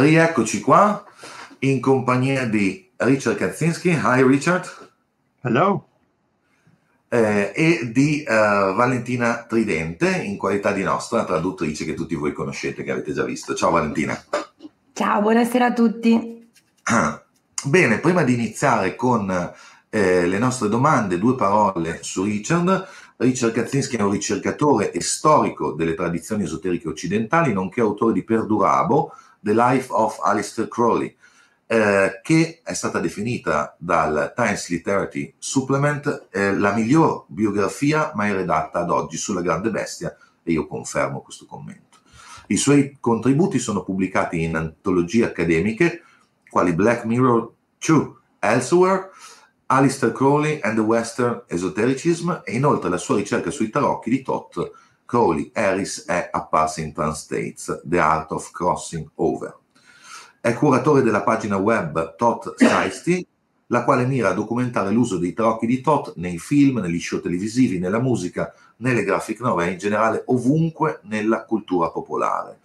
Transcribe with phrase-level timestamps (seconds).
[0.00, 1.04] rieccoci qua
[1.60, 3.90] in compagnia di Richard Kaczynski.
[3.90, 4.66] Hi Richard.
[5.42, 5.86] Hello.
[7.10, 12.82] Eh, e di uh, Valentina Tridente in qualità di nostra traduttrice che tutti voi conoscete,
[12.82, 13.54] che avete già visto.
[13.54, 14.22] Ciao Valentina.
[14.92, 16.50] Ciao, buonasera a tutti.
[17.64, 19.30] Bene, prima di iniziare con
[19.90, 22.86] eh, le nostre domande, due parole su Richard.
[23.16, 29.12] Richard Kaczynski è un ricercatore e storico delle tradizioni esoteriche occidentali, nonché autore di Perdurabo,
[29.48, 31.16] The Life of Alistair Crowley,
[31.66, 38.80] eh, che è stata definita dal Times Literary Supplement eh, la miglior biografia mai redatta
[38.80, 41.98] ad oggi sulla grande bestia, e io confermo questo commento.
[42.48, 46.02] I suoi contributi sono pubblicati in antologie accademiche
[46.50, 49.10] quali Black Mirror 2, Elsewhere,
[49.66, 54.58] Alistair Crowley and the Western Esotericism e inoltre la sua ricerca sui tarocchi di Todd
[55.08, 59.56] Crowley Harris è apparsa in Translates, The Art of Crossing Over.
[60.38, 63.26] È curatore della pagina web Tot Shiesty,
[63.68, 67.78] la quale mira a documentare l'uso dei tarocchi di Tot nei film, negli show televisivi,
[67.78, 72.58] nella musica, nelle graphic novel e in generale ovunque nella cultura popolare.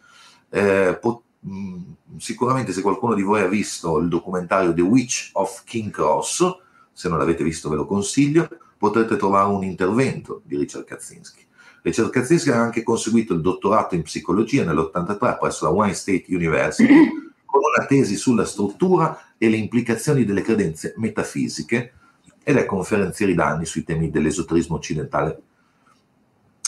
[0.49, 1.81] Eh, pot- mh, mm,
[2.17, 6.57] sicuramente se qualcuno di voi ha visto il documentario The Witch of King Cross,
[6.91, 11.51] se non l'avete visto ve lo consiglio, potrete trovare un intervento di Richard Kaczynski.
[11.83, 16.87] Richard Kaczynski ha anche conseguito il dottorato in psicologia nell'83 presso la Wayne State University
[17.45, 21.93] con una tesi sulla struttura e le implicazioni delle credenze metafisiche
[22.41, 25.41] ed è conferenziere da anni sui temi dell'esoterismo occidentale,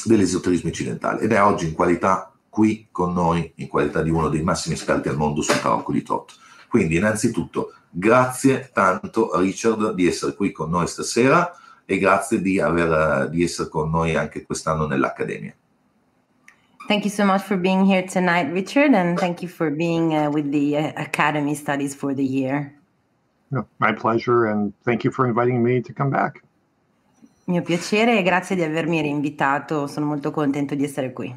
[0.03, 4.43] dell'esoterismo occidentale ed è oggi in qualità qui con noi, in qualità di uno dei
[4.43, 6.33] massimi esperti al mondo sul tarocco di Tot.
[6.67, 13.29] Quindi innanzitutto grazie tanto Richard di essere qui con noi stasera e grazie di, aver,
[13.29, 15.53] di essere con noi anche quest'anno nell'Accademia.
[16.87, 20.29] Thank you so much for being here tonight, Richard, and thank you for being uh,
[20.29, 22.73] with the uh, Academy Studies for the year.
[23.79, 26.41] my pleasure, and thank you for inviting me to come back.
[27.45, 31.33] Mio piacere e grazie di avermi rinvitato, sono molto contento di essere qui.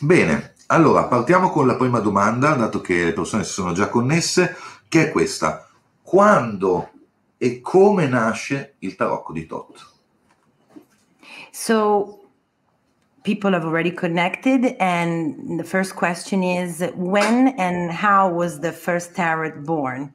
[0.00, 4.56] Bene, allora partiamo con la prima domanda, dato che le persone si sono già connesse,
[4.88, 5.66] che è questa.
[6.02, 6.90] Quando
[7.40, 9.86] e come nasce il tarocco di Tot?
[11.52, 12.20] So
[13.22, 19.14] people have already connected and the first question is when and how was the first
[19.14, 20.12] tarot born?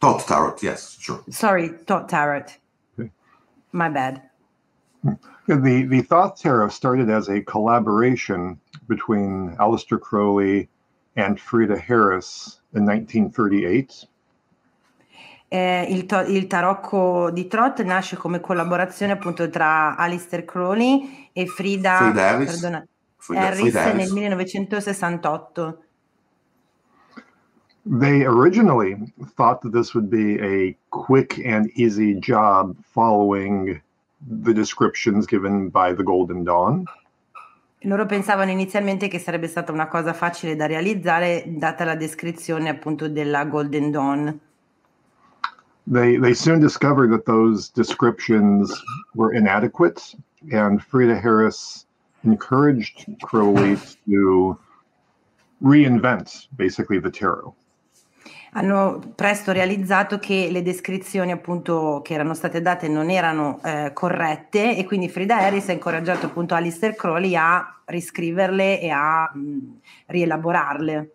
[0.00, 1.22] Tot tarot, yes, sure.
[1.30, 2.46] Sorry, Tot tarot.
[3.72, 4.22] My bad.
[5.02, 5.14] Hmm.
[5.46, 10.68] The the Thoth tarot started as a collaboration between Aleister Crowley
[11.16, 14.06] and Frida Harris in 1938
[15.52, 21.46] Eh, il, to- il, tarocco di Trot nasce come collaborazione appunto tra Alistair Crowley e
[21.46, 24.12] Frida, Frida Harris, perdona, Frida, Harris Frida nel Harris.
[24.12, 25.78] 1968.
[27.82, 33.82] They originally thought that this would be a quick and easy job following
[34.20, 36.84] the descriptions given by the Golden Dawn.
[37.80, 43.08] Loro pensavano inizialmente che sarebbe stata una cosa facile da realizzare data la descrizione appunto
[43.08, 44.40] della Golden Dawn.
[45.86, 48.70] They they soon discovered that those descriptions
[49.14, 50.14] were inadequate,
[50.52, 51.86] and Frida Harris
[52.24, 54.58] encouraged Crowley to
[55.62, 57.54] reinvent basically the tarot.
[58.52, 64.76] Hanno presto realizzato che le descrizioni appunto che erano state date non erano eh, corrette
[64.76, 69.58] e quindi Frida Harris ha incoraggiato appunto Alistair Crowley a riscriverle e a mh,
[70.06, 71.10] rielaborarle.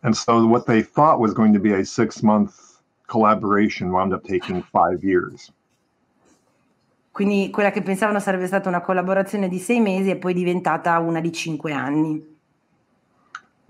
[0.00, 2.67] And so what they thought was going to be a six month
[3.08, 5.52] collaboration wound up taking five years.
[7.10, 11.20] Quindi quella che pensavano sarebbe stata una collaborazione di sei mesi è poi diventata una
[11.20, 12.36] di cinque anni.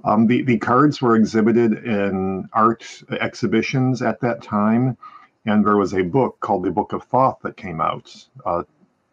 [0.04, 2.84] Um, the, the cards were exhibited in art
[3.20, 4.96] exhibitions at that time,
[5.44, 8.14] and there was a book called the Book of Thoth that came out
[8.44, 8.62] uh,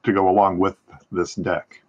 [0.04, 0.76] to go along with
[1.12, 1.82] this deck.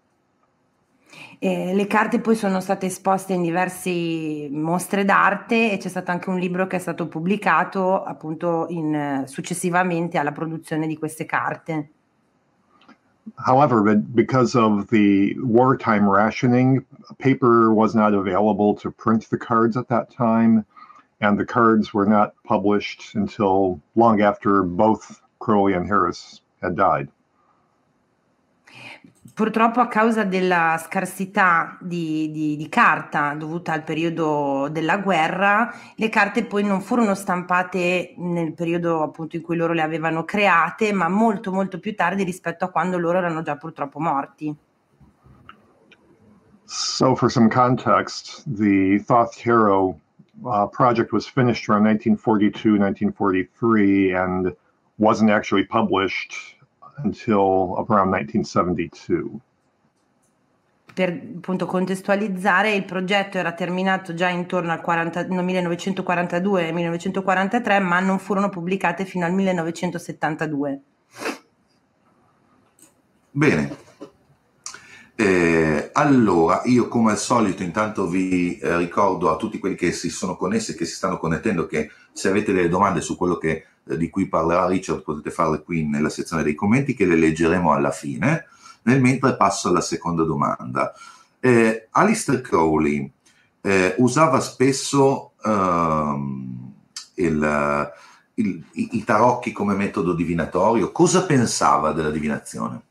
[1.38, 6.31] E le carte poi sono state esposte in diverse mostre d'arte e c'è stato anche
[6.31, 11.91] un libro che è stato pubblicato appunto in, successivamente alla produzione di queste carte.
[13.35, 16.85] However, because of the wartime rationing,
[17.19, 20.64] paper was not available to print the cards at that time,
[21.20, 27.09] and the cards were not published until long after both Crowley and Harris had died.
[29.32, 36.08] Purtroppo a causa della scarsità di, di, di, carta dovuta al periodo della guerra, le
[36.11, 41.08] carte poi non furono stampate nel periodo appunto in cui loro le avevano create, ma
[41.08, 44.55] molto molto più tardi rispetto a quando loro erano già purtroppo morti.
[46.64, 49.96] So, for some context, the Thoth Tarot
[50.44, 54.56] uh, project was finished around 1942, 1943, and
[54.99, 56.56] wasn't actually published
[57.02, 59.40] until around 1972.
[60.94, 68.48] Per appunto contestualizzare, il progetto era terminato già intorno al 40, 1942-1943, ma non furono
[68.48, 70.81] pubblicate fino al 1972.
[73.31, 73.76] Bene.
[75.16, 80.10] Eh, allora, io come al solito intanto vi eh, ricordo a tutti quelli che si
[80.10, 83.64] sono connessi e che si stanno connettendo che se avete delle domande su quello che,
[83.82, 87.72] eh, di cui parlerà Richard potete farle qui nella sezione dei commenti che le leggeremo
[87.72, 88.46] alla fine.
[88.82, 90.93] Nel mentre passo alla seconda domanda.
[91.40, 93.10] Eh, Alistair Crowley
[93.62, 96.72] eh, usava spesso ehm,
[97.14, 97.92] il,
[98.34, 100.92] il, i, i tarocchi come metodo divinatorio.
[100.92, 102.82] Cosa pensava della divinazione?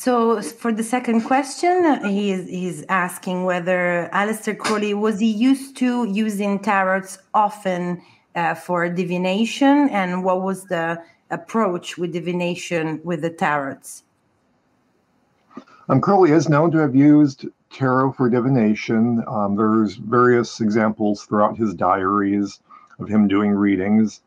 [0.00, 6.04] So for the second question, he's, he's asking whether Alistair Crowley was he used to
[6.04, 8.00] using tarots often
[8.34, 14.04] uh, for divination, and what was the approach with divination with the tarots?
[15.90, 19.22] Um, Crowley is known to have used tarot for divination.
[19.28, 22.60] Um, there's various examples throughout his diaries
[23.00, 24.22] of him doing readings.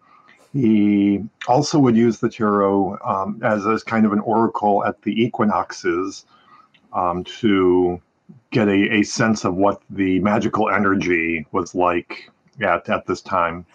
[0.54, 5.12] He also would use the tarot um, as, as kind of an oracle at the
[5.12, 6.26] equinoxes
[6.94, 8.00] um, to
[8.52, 12.30] get a, a sense of what the magical energy was like
[12.62, 13.66] at, at this time.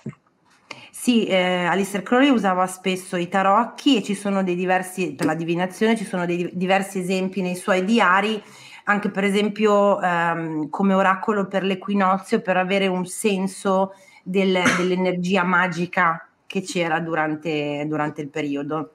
[0.90, 5.34] Sì, eh, Alistair Crowley usava spesso i tarocchi e ci sono dei diversi, per la
[5.34, 8.42] divinazione, ci sono dei diversi esempi nei suoi diari,
[8.84, 13.92] anche per esempio ehm, come oracolo per l'equinozio, per avere un senso
[14.24, 18.94] del, dell'energia magica che c'era durante, durante il periodo.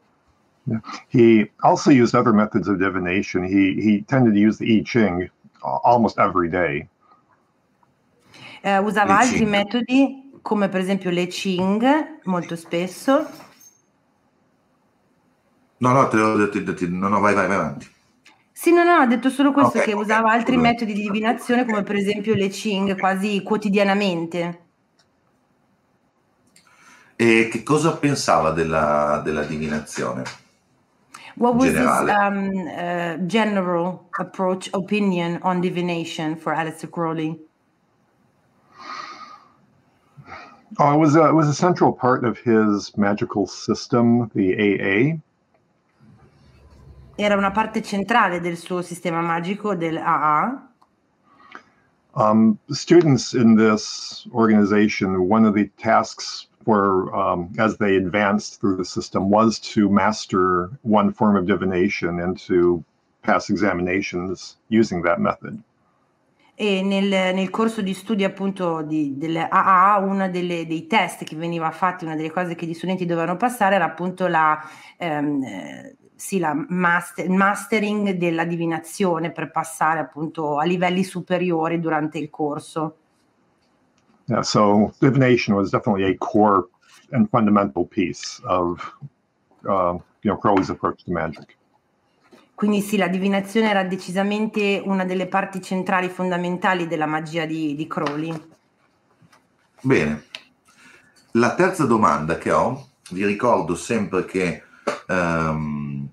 [0.65, 0.81] Yeah.
[1.09, 3.43] He also used other methods of divination.
[3.43, 5.29] He, he tended to use the I Ching
[5.61, 6.87] almost every day.
[8.63, 13.27] Uh, usava altri metodi come per esempio le Ching molto spesso.
[15.77, 17.87] No, no, te l'ho detto, no, no, vai, vai, vai avanti.
[18.51, 21.65] Sì, no, no, ha detto solo questo, okay, che okay, usava altri metodi di divinazione
[21.65, 24.59] come per esempio le Ching quasi quotidianamente.
[27.23, 30.23] E che cosa pensava della, della divinazione?
[31.35, 32.11] What was generale?
[32.11, 37.39] his um, uh, general approach, opinion on divination for Alistair Crowley?
[40.79, 45.17] Oh, it was a, it was a central part of his magical system, the AA.
[47.15, 50.71] Era una parte centrale del suo sistema magico del AA.
[52.15, 58.77] Um, students in this organization, one of the tasks for um, as they advanced through
[58.77, 62.83] the system was to master one form of divination and to
[63.21, 65.61] pass examinations using that method.
[66.55, 71.71] E nel, nel corso di studio appunto di, delle AA, uno dei test che veniva
[71.71, 74.63] fatti, una delle cose che gli studenti dovevano passare era appunto la,
[74.97, 75.43] ehm,
[76.15, 82.97] sì, la master, mastering della divinazione per passare appunto a livelli superiori durante il corso.
[84.27, 86.67] Yeah, so divination was definitely a core
[87.11, 88.79] and fundamental piece of
[89.67, 91.57] uh, you know Crowley's approach to magic.
[92.55, 97.87] Quindi sì, la divinazione era decisamente una delle parti centrali fondamentali della magia di, di
[97.87, 98.31] Crowley.
[99.81, 100.23] Bene.
[101.31, 104.63] La terza domanda che ho, vi ricordo sempre che
[105.07, 106.07] um,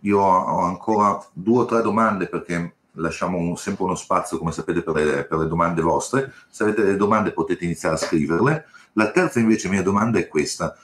[0.00, 4.82] io ho ancora due o tre domande perché lasciamo un, sempre uno spazio, come sapete,
[4.82, 6.32] per le, per le, domande vostre.
[6.48, 8.66] Se avete delle domande potete iniziare a scriverle.
[8.94, 10.76] La terza invece mia domanda è questa.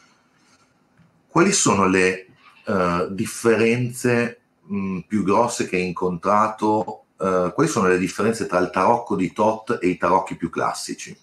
[1.28, 2.26] Quali sono le
[2.66, 7.04] uh, differenze mh, più grosse che hai incontrato?
[7.16, 11.16] Uh, quali sono le differenze tra il tarocco di Tot e i tarocchi più classici?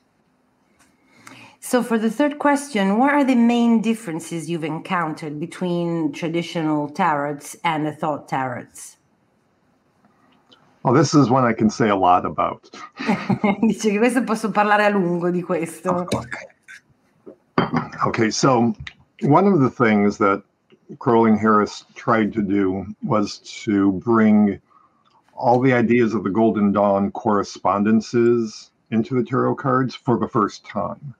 [1.59, 7.55] So, for the third question, what are the main differences you've encountered between traditional tarots
[7.63, 8.97] and the thought tarots?
[10.83, 12.69] Well, this is one I can say a lot about.
[13.61, 16.07] Dice che questo posso parlare a lungo di questo.
[18.05, 18.75] Okay, so
[19.21, 20.43] one of the things that
[20.99, 24.59] Crowley Harris tried to do was to bring
[25.33, 30.65] all the ideas of the Golden Dawn correspondences into the tarot cards for the first
[30.65, 31.15] time.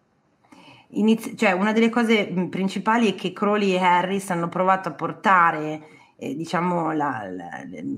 [0.96, 5.82] Inizi- cioè, una delle cose principali è che Crowley e Harris hanno provato a portare
[6.24, 7.50] eh, diciamo la, la,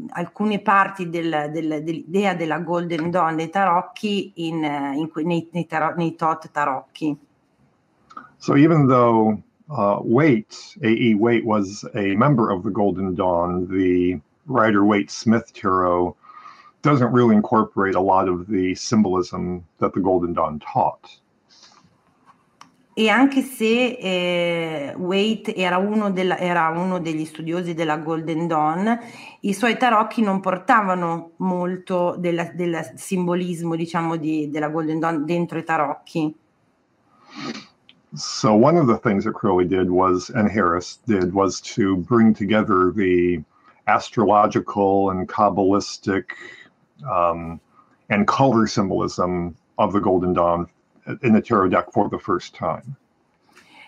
[0.10, 6.15] alcune parti del, del, dell'idea della Golden Dawn dei tarocchi in, in, nei, nei, nei
[6.15, 7.17] tot tarocchi.
[8.38, 11.15] So even though uh, Waite, A.E.
[11.15, 16.15] Waite, was a member of the Golden Dawn, the Rider Waite Smith Tarot
[16.82, 21.20] doesn't really incorporate a lot of the symbolism that the Golden Dawn taught.
[22.98, 28.98] E anche se eh, Waite era uno, della, era uno, degli studiosi della Golden Dawn,
[29.42, 35.66] i suoi tarocchi non portavano molto del, simbolismo, diciamo, di, della Golden Dawn dentro i
[35.66, 36.34] tarocchi.
[38.14, 42.34] So one of the things that Crowley did was, and Harris did, was to bring
[42.34, 43.44] together the
[43.88, 46.32] astrological and Kabbalistic
[47.06, 47.60] um,
[48.10, 50.70] and color symbolism of the Golden Dawn
[51.21, 52.95] in the tarot deck for the first time.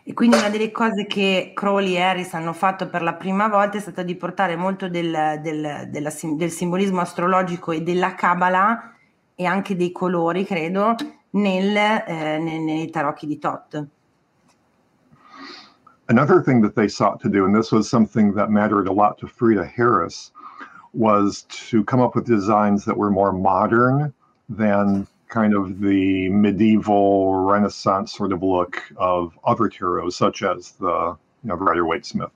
[0.04, 3.78] E quindi una delle cose che Crowley e Harris hanno fatto per la prima volta
[3.78, 8.94] è stata di portare molto del, del, della, del simbolismo astrologico e della Kabbalah
[9.36, 10.96] e anche dei colori, credo,
[11.32, 13.86] nel, eh, nei, nei tarocchi di Tot.
[16.08, 19.18] Another thing that they sought to do, and this was something that mattered a lot
[19.18, 20.32] to Frida Harris,
[20.94, 24.14] was to come up with designs that were more modern
[24.48, 31.16] than kind of the medieval Renaissance sort of look of other tarots, such as the
[31.44, 32.32] you know, Rider Waite Smith.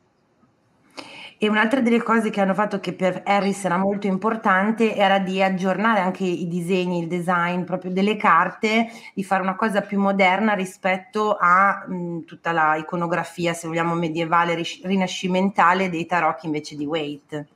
[1.43, 5.41] E un'altra delle cose che hanno fatto che per Harris era molto importante era di
[5.41, 10.53] aggiornare anche i disegni, il design proprio delle carte, di fare una cosa più moderna
[10.53, 17.47] rispetto a mh, tutta la iconografia, se vogliamo, medievale, rinascimentale dei tarocchi invece di Waite.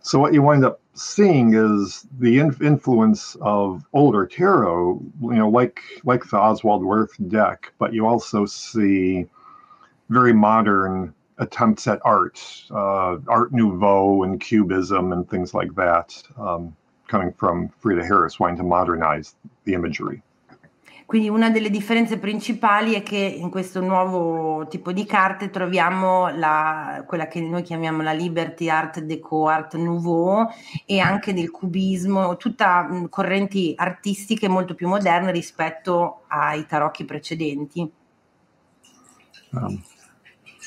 [0.00, 5.48] So what you wind up seeing is the in- influence of older tarot, you know,
[5.48, 9.26] like like the Oswald Wirth deck, but you also see
[10.08, 16.74] very modern attempts at art, uh, Art Nouveau and Cubism and things like that, um,
[17.08, 19.34] coming from Frida Harris, wanting to modernize
[19.64, 20.22] the imagery.
[21.06, 27.04] Quindi una delle differenze principali è che in questo nuovo tipo di carte troviamo la,
[27.06, 30.48] quella che noi chiamiamo la Liberty Art Deco, Art Nouveau
[30.84, 37.88] e anche del cubismo, tutta correnti artistiche molto più moderne rispetto ai tarocchi precedenti.
[39.52, 39.80] Um,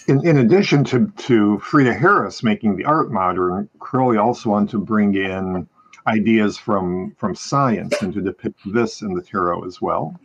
[0.08, 4.80] in, in addition to, to Frida Harris making the art modern, Crowley also wanted to
[4.80, 5.68] bring in
[6.08, 10.18] ideas from, from science and to depict this in the tarot as well.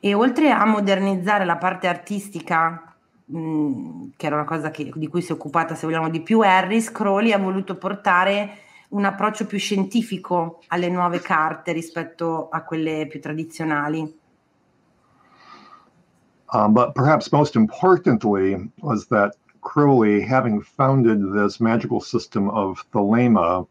[0.00, 5.22] E oltre a modernizzare la parte artistica, mh, che era una cosa che, di cui
[5.22, 9.58] si è occupata, se vogliamo, di più Harris, Crowley ha voluto portare un approccio più
[9.58, 14.24] scientifico alle nuove carte rispetto a quelle più tradizionali.
[16.52, 23.66] Um, but perhaps most importantly was that Crowley, having founded this magical system of Thelema,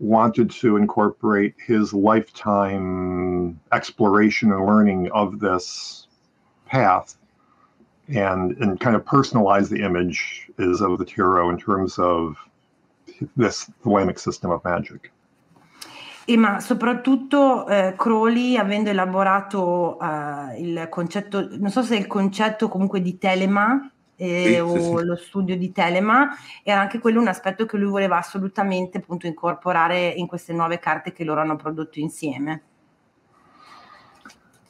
[0.00, 6.06] wanted to incorporate his lifetime exploration and learning of this
[6.66, 7.16] path
[8.08, 12.36] and and kind of personalize the image is of the tarot in terms of
[13.36, 15.10] this thelemic system of magic.
[16.24, 22.68] E ma soprattutto eh, Crowley, avendo elaborato eh, il concetto, non so se il concetto
[22.68, 23.90] comunque di telema,
[24.20, 25.04] eh, sì, o sì, sì.
[25.04, 26.28] lo studio di Telema,
[26.64, 31.12] era anche quello un aspetto che lui voleva assolutamente appunto incorporare in queste nuove carte
[31.12, 32.62] che loro hanno prodotto insieme.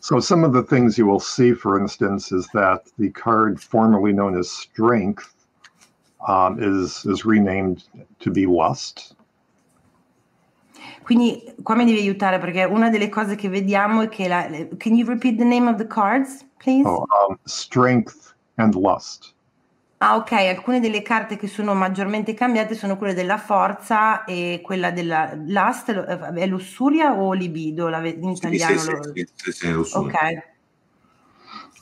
[0.01, 4.13] So some of the things you will see, for instance, is that the card formerly
[4.13, 5.35] known as Strength
[6.27, 7.85] um, is, is renamed
[8.21, 9.17] to be Lust.
[11.03, 14.47] Quindi qua mi devi aiutare perché una delle cose che vediamo è che la...
[14.77, 16.87] Can you repeat the name of the cards, please?
[16.87, 19.35] Oh, um, strength and Lust.
[20.01, 24.93] Ah, ok, alcune delle carte che sono maggiormente cambiate sono quelle della forza e quella
[24.93, 27.89] della lust, è lussuria o libido?
[27.89, 28.77] La, in italiano?
[28.77, 30.13] Sì, sì, sì, sì, lussuria.
[30.13, 30.57] Ok.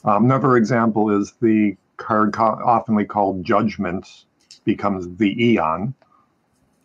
[0.04, 4.06] Um, another example is the card co- oftenly called Judgment
[4.64, 5.92] becomes the Eon.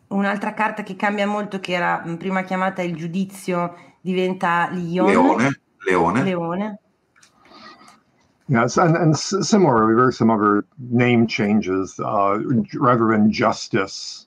[0.08, 5.06] Un'altra carta che cambia molto, che era prima chiamata il giudizio, diventa l'Ion.
[5.06, 5.60] Leone.
[5.86, 6.22] Leone.
[6.24, 6.81] Leone.
[8.48, 11.98] Yes, and, and similarly, there are some other name changes.
[11.98, 12.40] Uh,
[12.74, 14.26] rather than justice,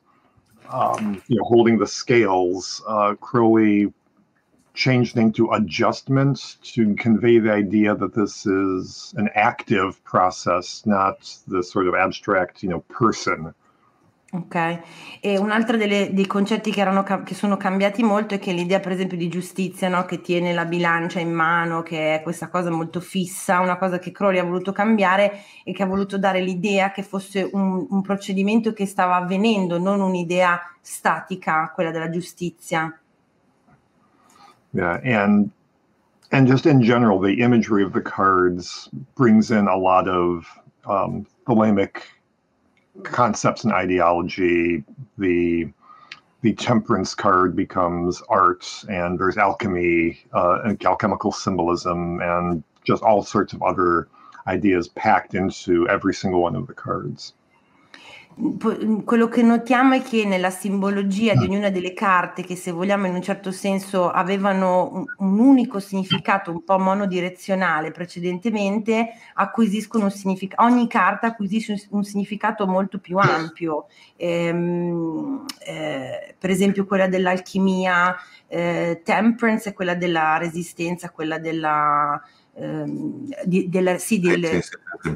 [0.70, 3.94] um, you know, holding the scales, uh, Crowley
[4.74, 11.38] changed name to adjustment to convey the idea that this is an active process, not
[11.48, 13.54] the sort of abstract, you know, person
[14.36, 14.80] Ok,
[15.22, 18.82] e un altro delle, dei concetti che, erano, che, sono cambiati molto è che l'idea
[18.82, 20.04] per esempio di giustizia, no?
[20.04, 24.12] che tiene la bilancia in mano, che è questa cosa molto fissa, una cosa che
[24.12, 28.74] Crowley ha voluto cambiare e che ha voluto dare l'idea che fosse un, un procedimento
[28.74, 33.00] che stava avvenendo, non un'idea statica, quella della giustizia.
[34.72, 35.50] Yeah, and
[36.34, 40.46] and just in general, the imagery of the cards brings in a lot of
[40.86, 42.15] um, polemic
[43.04, 44.84] concepts and ideology,
[45.18, 45.70] the
[46.42, 53.24] the temperance card becomes art, and there's alchemy, uh, and alchemical symbolism, and just all
[53.24, 54.08] sorts of other
[54.48, 57.34] ideas packed into every single one of the cards.
[59.06, 61.50] Quello che notiamo è che nella simbologia di mm.
[61.50, 66.52] ognuna delle carte, che se vogliamo in un certo senso avevano un, un unico significato
[66.52, 73.18] un po' monodirezionale precedentemente, acquisiscono un significato, ogni carta acquisisce un, un significato molto più
[73.18, 73.86] ampio.
[74.18, 78.16] Ehm, eh, per esempio quella dell'alchimia,
[78.48, 82.22] eh, temperance è quella della resistenza, quella della
[82.54, 84.62] ehm, di, del, sì, del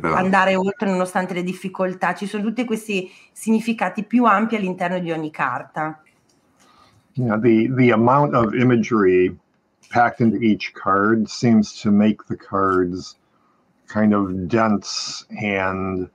[0.01, 2.13] andare oltre nonostante le difficoltà.
[2.13, 6.01] Ci sono tutti questi significati più ampi all'interno di ogni carta.
[7.13, 9.36] Yeah, the, the amount of imagery
[9.89, 13.17] packed into each card seems to make the cards
[13.88, 16.09] kind of dense and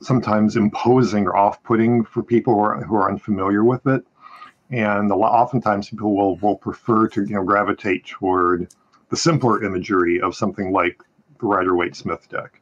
[0.00, 4.04] sometimes imposing or off-putting for people who are, who are unfamiliar with it.
[4.70, 8.72] And lot, oftentimes people will, will prefer to you know gravitate toward
[9.08, 11.02] the simpler imagery of something like
[11.40, 12.57] the Rider Waite Smith deck.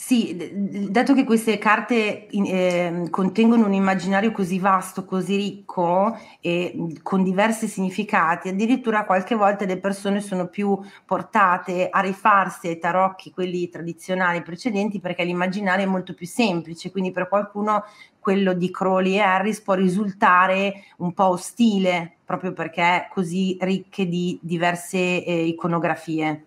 [0.00, 0.52] Sì,
[0.90, 7.66] dato che queste carte eh, contengono un immaginario così vasto, così ricco e con diversi
[7.66, 14.40] significati, addirittura qualche volta le persone sono più portate a rifarsi ai tarocchi, quelli tradizionali
[14.42, 17.82] precedenti, perché l'immaginario è molto più semplice, quindi per qualcuno
[18.20, 24.38] quello di Crowley e Harris può risultare un po' ostile, proprio perché così ricche di
[24.40, 26.44] diverse eh, iconografie.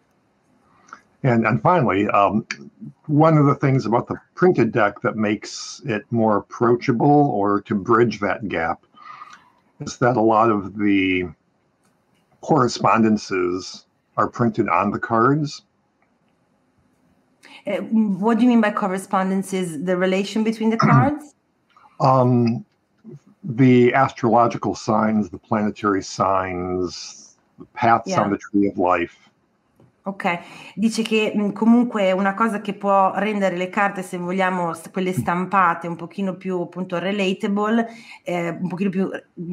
[1.24, 2.46] And, and finally, um,
[3.06, 7.76] one of the things about the printed deck that makes it more approachable or to
[7.76, 8.84] bridge that gap
[9.80, 11.26] is that a lot of the
[12.42, 13.86] correspondences
[14.18, 15.64] are printed on the cards.
[17.68, 19.84] Uh, what do you mean by correspondences?
[19.84, 21.36] The relation between the cards?
[22.02, 22.66] um,
[23.44, 28.22] the astrological signs, the planetary signs, the paths yeah.
[28.22, 29.30] on the tree of life.
[30.04, 30.40] Ok,
[30.74, 35.88] dice che mh, comunque una cosa che può rendere le carte, se vogliamo, quelle stampate
[35.88, 37.88] un pochino più appunto relatable,
[38.24, 39.10] eh, un pochino più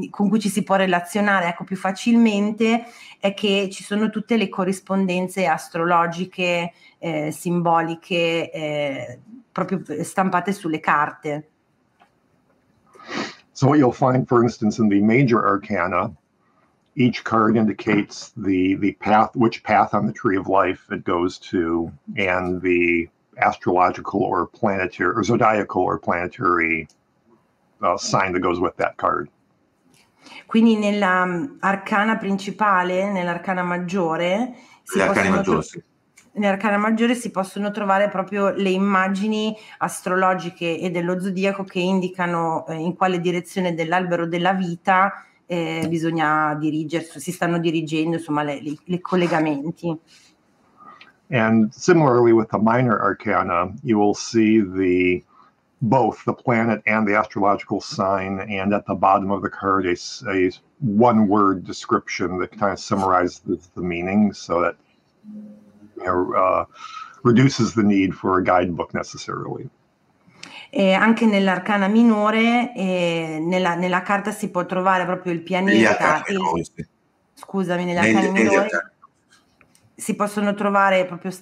[0.09, 2.85] con cui ci si può relazionare ecco, più facilmente,
[3.21, 9.19] è che ci sono tutte le corrispondenze astrologiche, eh, simboliche, eh,
[9.53, 11.49] proprio stampate sulle carte.
[13.53, 16.11] So what you'll find, for instance, in the major arcana,
[16.99, 21.39] each card indicates the the path, which path on the tree of life it goes
[21.39, 23.09] to, and the
[23.39, 26.89] astrological or planetary or zodiacal or planetary
[27.83, 29.31] uh, sign that goes with that card.
[30.47, 35.83] Quindi nella um, arcana principale, nell'arcana maggiore, si possono, maggiore, sì.
[36.33, 42.75] nell'arcana maggiore si possono trovare proprio le immagini astrologiche e dello zodiaco che indicano eh,
[42.75, 48.77] in quale direzione dell'albero della vita eh, bisogna dirigersi, si stanno dirigendo, insomma, le, le,
[48.85, 49.99] le collegamenti.
[51.31, 55.23] And similarly with the minor arcana, you will see the
[55.81, 59.97] both the planet and the astrological sign, and at the bottom of the card, a,
[60.29, 64.77] a one word description that kind of summarizes the, the meaning so that
[65.97, 66.65] you know, uh,
[67.23, 69.69] reduces the need for a guidebook necessarily.
[70.70, 76.22] E anche nell'arcana minore, eh, nella, nella, carta si può trovare proprio il pianeta.
[76.28, 76.87] Minori, sì.
[77.35, 78.68] Scusami, negli arcani minori
[79.98, 81.33] si possono trovare proprio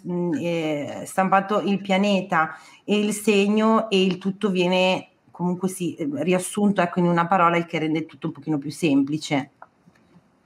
[0.40, 7.00] eh, stampato il pianeta e il segno e il tutto viene comunque sì, riassunto ecco,
[7.00, 9.50] in una parola il che rende tutto un pochino più semplice.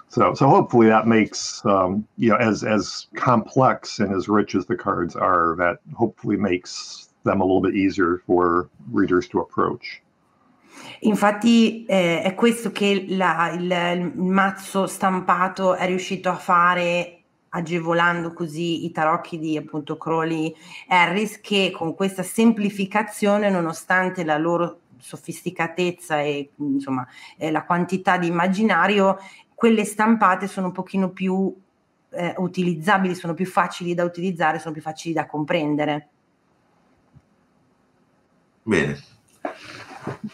[0.09, 4.67] So, so hopefully that makes um, you know as as complex and as rich as
[4.67, 10.03] the cards are, that hopefully makes them a little bit easier for readers to approach.
[11.01, 17.17] Infatti eh, è questo che la, il, il, mazzo stampato è riuscito a fare
[17.51, 20.55] agevolando così i tarocchi di appunto Crowley
[20.89, 27.07] Harris che con questa semplificazione nonostante la loro sofisticatezza e insomma
[27.37, 29.19] eh, la quantità di immaginario
[29.55, 31.53] quelle stampate sono un pochino più
[32.11, 36.09] eh, utilizzabili sono più facili da utilizzare sono più facili da comprendere
[38.63, 39.09] Bene.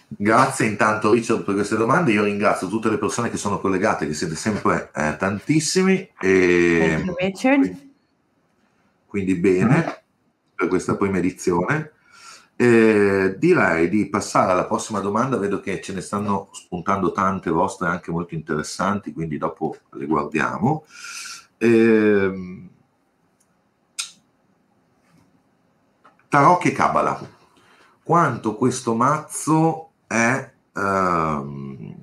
[0.08, 4.14] Grazie intanto Richard per queste domande, io ringrazio tutte le persone che sono collegate, che
[4.14, 6.08] siete sempre eh, tantissimi.
[6.20, 7.94] E quindi,
[9.06, 10.02] quindi bene
[10.54, 11.92] per questa prima edizione.
[12.58, 17.88] Eh, direi di passare alla prossima domanda, vedo che ce ne stanno spuntando tante vostre
[17.88, 20.84] anche molto interessanti, quindi dopo le guardiamo.
[21.58, 22.68] Eh,
[26.28, 27.35] Tarocchi e Kabbalah
[28.06, 31.94] quanto questo mazzo è, ehm,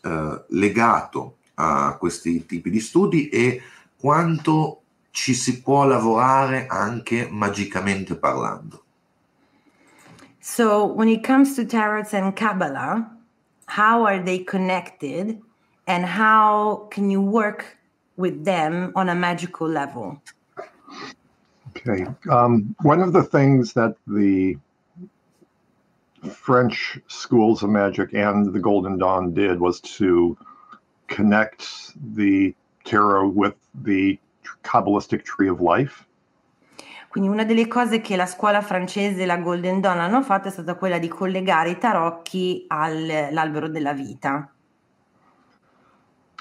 [0.00, 3.60] eh, legato a questi tipi di studi e
[3.98, 8.82] quanto ci si può lavorare anche magicamente parlando.
[10.40, 13.14] So, when it comes to tarot and Kabbalah,
[13.66, 15.38] how are they connected
[15.86, 17.76] and how can you work
[18.16, 20.18] with them on a magical level?
[21.76, 22.06] Okay.
[22.30, 24.56] Um, one of the things that the
[26.30, 30.36] French schools of magic and the Golden Dawn did was to
[31.08, 32.54] connect the
[32.84, 34.18] tarot with the
[34.62, 36.06] Kabbalistic tree of life.
[37.08, 40.50] Quindi una delle cose che la scuola francese e la Golden Dawn hanno fatto è
[40.50, 44.50] stata quella di collegare i tarocchi all'albero della vita.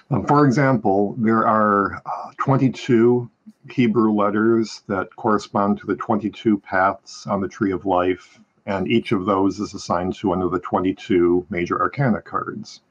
[0.07, 3.29] Um, for example, there are uh, 22
[3.69, 9.11] Hebrew letters that correspond to the 22 paths on the tree of life, and each
[9.11, 12.81] of those is assigned to one of the 22 major arcana cards.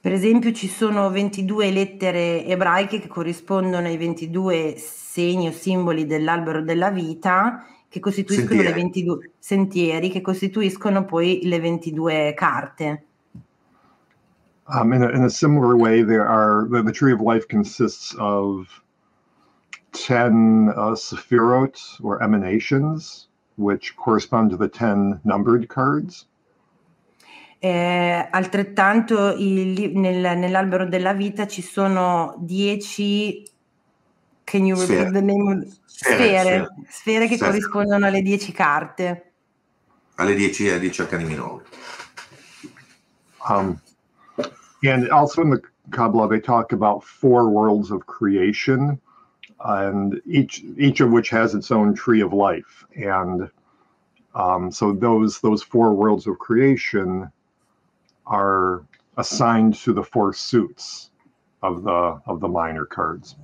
[0.00, 6.62] Per esempio ci sono 22 lettere ebraiche che corrispondono ai 22 segni o simboli dell'albero
[6.62, 8.68] della vita che costituiscono sentieri.
[8.68, 13.04] le 22 sentieri che costituiscono poi le 22 carte.
[14.68, 18.14] Um, in, a, in, a, similar way, there are the, the, tree of life consists
[18.20, 18.68] of
[19.92, 23.26] 10 uh, sephirot or emanations,
[23.60, 26.26] which correspond to the 10 numbered cards.
[27.58, 33.44] Eh, altrettanto il, nel, nell'albero della vita ci sono dieci
[34.44, 35.10] can you sfere.
[35.10, 37.50] the name of, sfere, sfere, sfere che sfere.
[37.50, 39.32] corrispondono alle dieci carte.
[40.14, 41.64] Alle dieci, alle dieci arcani minori.
[43.46, 43.78] Um,
[44.82, 48.98] and also in the Kabbalah, they talk about four worlds of creation,
[49.64, 52.84] and each each of which has its own tree of life.
[52.96, 53.50] And
[54.34, 57.30] um, so those those four worlds of creation
[58.26, 58.82] are
[59.16, 61.10] assigned to the four suits
[61.62, 63.36] of the of the minor cards.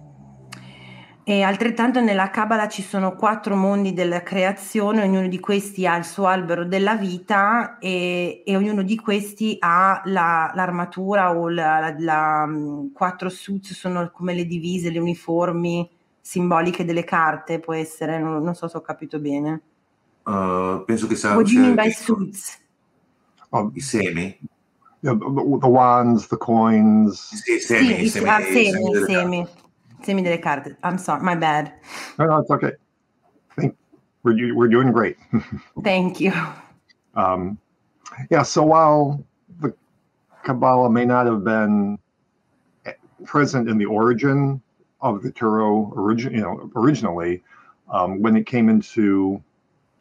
[1.29, 6.05] E altrettanto nella Kabbalah ci sono quattro mondi della creazione, ognuno di questi ha il
[6.05, 11.97] suo albero della vita e, e ognuno di questi ha la, l'armatura o la, la,
[11.99, 15.91] la, mm, quattro suits, sono come le divise, le uniformi
[16.27, 19.63] simboliche delle carte, può essere, non, non so se ho capito bene.
[20.25, 21.37] Uh, penso che sia...
[21.37, 22.59] What do you mean by suits?
[23.51, 24.37] Oh, I semi?
[25.03, 27.31] the, the wands, the coins.
[27.45, 29.47] Sì, semi, sì, semi, ah, semi, semi, semi,
[30.03, 30.77] semi delle carte.
[30.83, 31.73] I'm sorry, my bad.
[32.19, 32.73] No, no, it's okay.
[33.57, 33.77] Think
[34.25, 35.17] we're we're doing great.
[35.85, 36.33] Thank you.
[37.15, 37.57] Um,
[38.31, 38.43] yeah.
[38.43, 39.25] So while
[39.61, 39.73] the
[40.43, 41.99] Kabbalah may not have been
[43.25, 44.61] present in the origin
[45.15, 47.43] of the Tarot, origin, you know, originally,
[47.91, 49.43] um, when it came into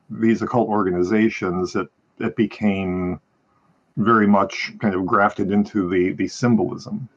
[0.09, 1.89] these occult organizations, it
[2.19, 3.19] it became
[3.97, 7.07] very much kind of grafted into the, the symbolism.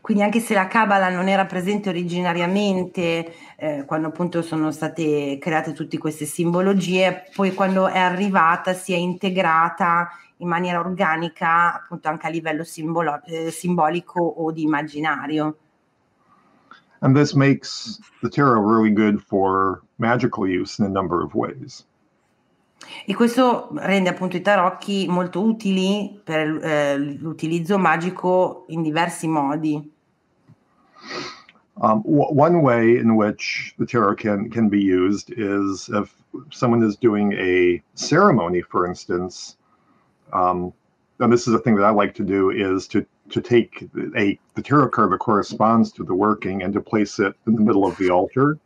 [0.00, 5.72] Quindi anche se la Kabbalah non era presente originariamente, eh, quando appunto sono state create
[5.72, 12.26] tutte queste simbologie, poi quando è arrivata si è integrata in maniera organica appunto anche
[12.26, 15.56] a livello simbolo- eh, simbolico o di immaginario.
[17.02, 21.84] And this makes the tarot really good for magical use in a number of ways.
[23.06, 29.92] E questo rende appunto i tarocchi molto utili per eh, l'utilizzo magico in diversi modi.
[31.82, 36.14] Um, w- one way in which the tarot can, can be used is if
[36.50, 39.56] someone is doing a ceremony, for instance,
[40.32, 40.72] um,
[41.20, 44.38] and this is a thing that I like to do, is to, to take a
[44.54, 47.84] the tarot card that corresponds to the working and to place it in the middle
[47.84, 48.58] of the altar.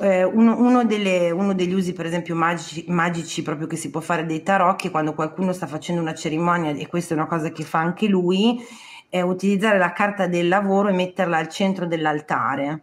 [0.00, 4.00] Eh, uno, uno, delle, uno, degli usi, per esempio, magici, magici, proprio che si può
[4.00, 7.62] fare dei tarocchi quando qualcuno sta facendo una cerimonia, e questa è una cosa che
[7.62, 8.60] fa anche lui,
[9.08, 12.82] è utilizzare la carta del lavoro e metterla al centro dell'altare.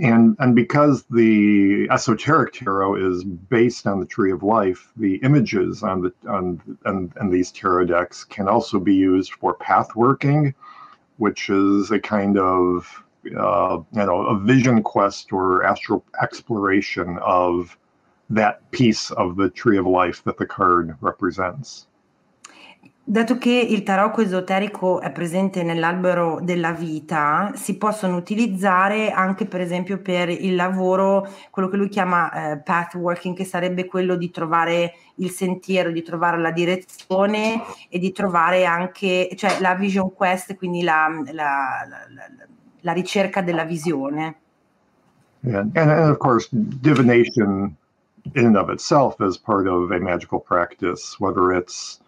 [0.00, 5.82] And, and because the esoteric tarot is based on the tree of life, the images
[5.82, 10.54] on the on, on, on these tarot decks can also be used for path working,
[11.16, 13.02] which is a kind of
[13.36, 17.76] uh, you know a vision quest or astral exploration of
[18.30, 21.87] that piece of the tree of life that the card represents.
[23.10, 29.62] Dato che il tarocco esoterico è presente nell'albero della vita, si possono utilizzare anche per
[29.62, 34.30] esempio per il lavoro, quello che lui chiama eh, path working, che sarebbe quello di
[34.30, 40.54] trovare il sentiero, di trovare la direzione e di trovare anche, cioè la vision quest,
[40.56, 42.46] quindi la, la, la, la
[42.82, 44.36] la ricerca della visione.
[45.40, 45.60] Yeah.
[45.60, 47.76] And, and of course, divination
[48.34, 52.00] in and of itself is part of a magical practice, whether it's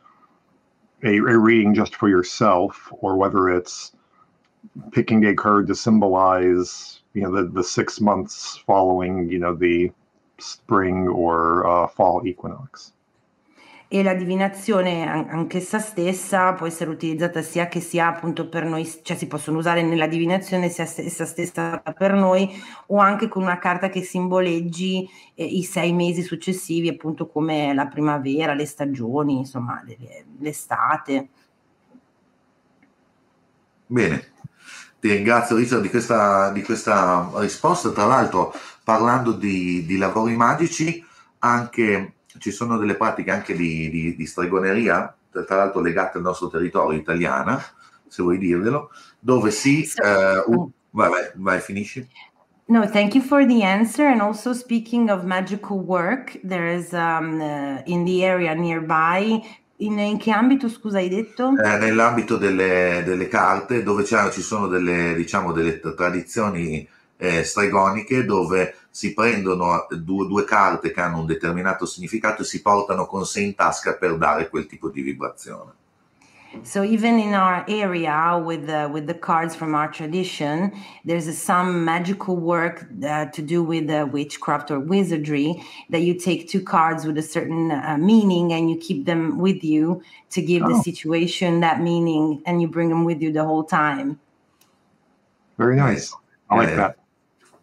[1.04, 3.92] a, a reading just for yourself or whether it's
[4.92, 9.90] picking a card to symbolize you know the, the six months following you know the
[10.38, 12.92] spring or uh, fall equinox
[13.92, 19.16] e la divinazione anch'essa stessa può essere utilizzata sia che sia appunto per noi, cioè
[19.16, 22.48] si possono usare nella divinazione sia essa stessa per noi
[22.86, 27.88] o anche con una carta che simboleggi eh, i sei mesi successivi appunto come la
[27.88, 29.82] primavera, le stagioni, insomma
[30.38, 31.28] l'estate.
[33.86, 34.24] Bene,
[35.00, 41.04] ti ringrazio Richard di questa, di questa risposta, tra l'altro parlando di, di lavori magici
[41.40, 46.48] anche ci sono delle pratiche anche di, di, di stregoneria, tra l'altro legate al nostro
[46.48, 47.62] territorio italiana,
[48.06, 49.84] se vuoi dirglielo, dove si...
[49.84, 52.06] So, uh, uh, vai, vai, vai, finisci.
[52.66, 54.06] No, thank you for the answer.
[54.06, 59.42] And also, speaking of magical work, there is um, uh, in the area nearby.
[59.78, 61.52] In, in, che ambito, scusa, hai detto?
[61.56, 68.74] Eh, nell'ambito delle, delle, carte, dove ci sono delle, diciamo, delle tradizioni eh, stregoniche dove
[68.90, 73.40] si prendono due, due, carte che hanno un determinato significato e si portano con sé
[73.40, 75.72] in tasca per dare quel tipo di vibrazione.
[76.64, 80.72] So even in our area with the, with the cards from our tradition,
[81.04, 86.14] there's a, some magical work uh, to do with uh, witchcraft or wizardry that you
[86.14, 90.42] take two cards with a certain uh, meaning and you keep them with you to
[90.42, 90.68] give oh.
[90.70, 94.18] the situation that meaning and you bring them with you the whole time.
[95.56, 96.12] Very nice.
[96.48, 96.99] I like that.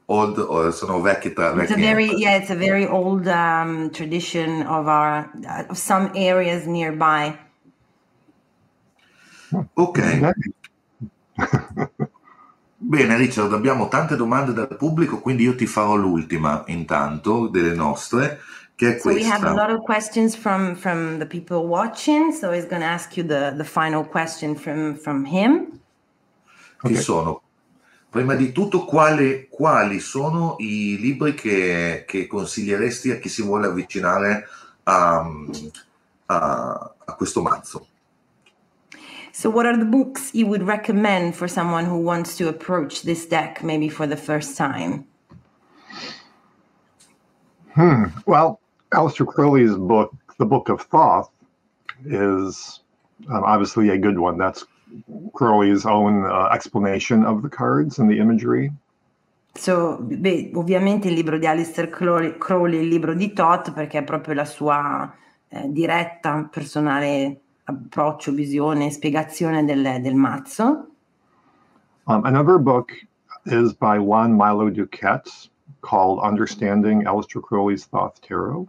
[0.08, 1.72] Old or sono vecchi tra vecchi.
[1.72, 5.30] It's a very yeah, it's a very old um, tradition of our
[5.70, 7.38] of some areas nearby.
[9.76, 10.00] Ok.
[12.80, 18.40] Bene Richard, abbiamo tante domande dal pubblico, quindi io ti farò l'ultima intanto delle nostre,
[18.76, 19.20] che è so questa.
[19.20, 22.88] we have a lot of questions from, from the people watching, so he's going to
[22.88, 25.80] ask you the, the final question from, from him.
[26.80, 27.02] Che okay.
[27.02, 27.42] sono
[28.18, 33.68] Prima di tutto, quali, quali sono i libri che, che, consiglieresti a chi si vuole
[33.68, 34.48] avvicinare
[34.86, 35.32] a,
[36.26, 37.86] a, a questo mazzo?
[39.32, 43.28] So, what are the books you would recommend for someone who wants to approach this
[43.28, 45.06] deck maybe for the first time?
[47.76, 48.06] Hmm.
[48.26, 51.30] Well, Aleister Crowley's book, The Book of Thoth,
[52.04, 52.82] is
[53.30, 54.40] um, obviously a good one.
[54.40, 54.66] That's
[55.34, 58.72] Crowley's own uh, explanation of the cards and the imagery.
[59.54, 64.04] So, beh, ovviamente il libro di Alistair Crowley, Crowley, il libro di Todd, perché è
[64.04, 65.12] proprio la sua
[65.50, 70.88] eh, diretta, personale approccio, visione, spiegazione del, del mazzo.
[72.06, 72.92] Um, another book
[73.46, 75.50] is by Juan Milo Duquette
[75.82, 78.68] called Understanding Aleister Crowley's Thoth Tarot.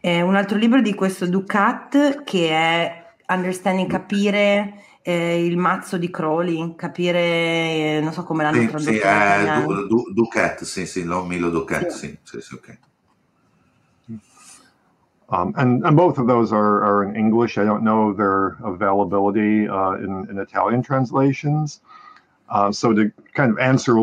[0.00, 6.10] È un altro libro di questo Ducat che è Understanding, capire eh, il mazzo di
[6.10, 8.90] Crowley, capire, eh, non so come l'hanno sì, tradotto.
[8.92, 12.78] Sì, eh, du, du, Ducat, sì, sì, l'ho Milo Ducat, sì, sì, sì, ok.
[15.30, 17.56] Um, and, and both of those are, are in English.
[17.56, 21.80] I don't know their availability uh, in, in Italian translations.
[22.50, 23.94] Uh, so to kind of answer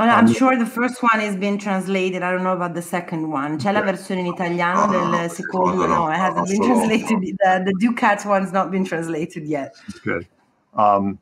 [0.00, 2.22] Oh, no, I'm sure the first one has been translated.
[2.22, 3.58] I don't know about the second one.
[3.58, 5.86] C'è la versione in italiano del secondo?
[5.86, 7.18] No, it hasn't been translated.
[7.38, 9.74] The, the Ducat one's not been translated yet.
[10.02, 10.26] Good.
[10.72, 11.18] Um,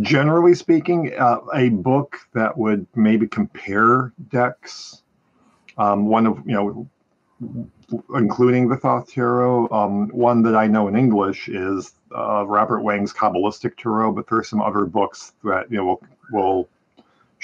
[0.00, 5.02] generally speaking, uh, a book that would maybe compare decks.
[5.76, 6.88] Um, one of you know,
[8.14, 9.68] including the Thoth Tarot.
[9.70, 14.38] Um, one that I know in English is uh, Robert Wang's Kabbalistic Tarot, but there
[14.38, 16.68] are some other books that you know will will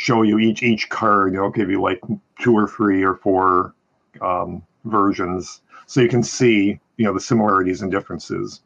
[0.00, 1.34] show you each each card.
[1.34, 2.00] Know, give you like
[2.40, 3.74] two or three or four
[4.22, 8.62] um, versions, so you can see you know the similarities and differences.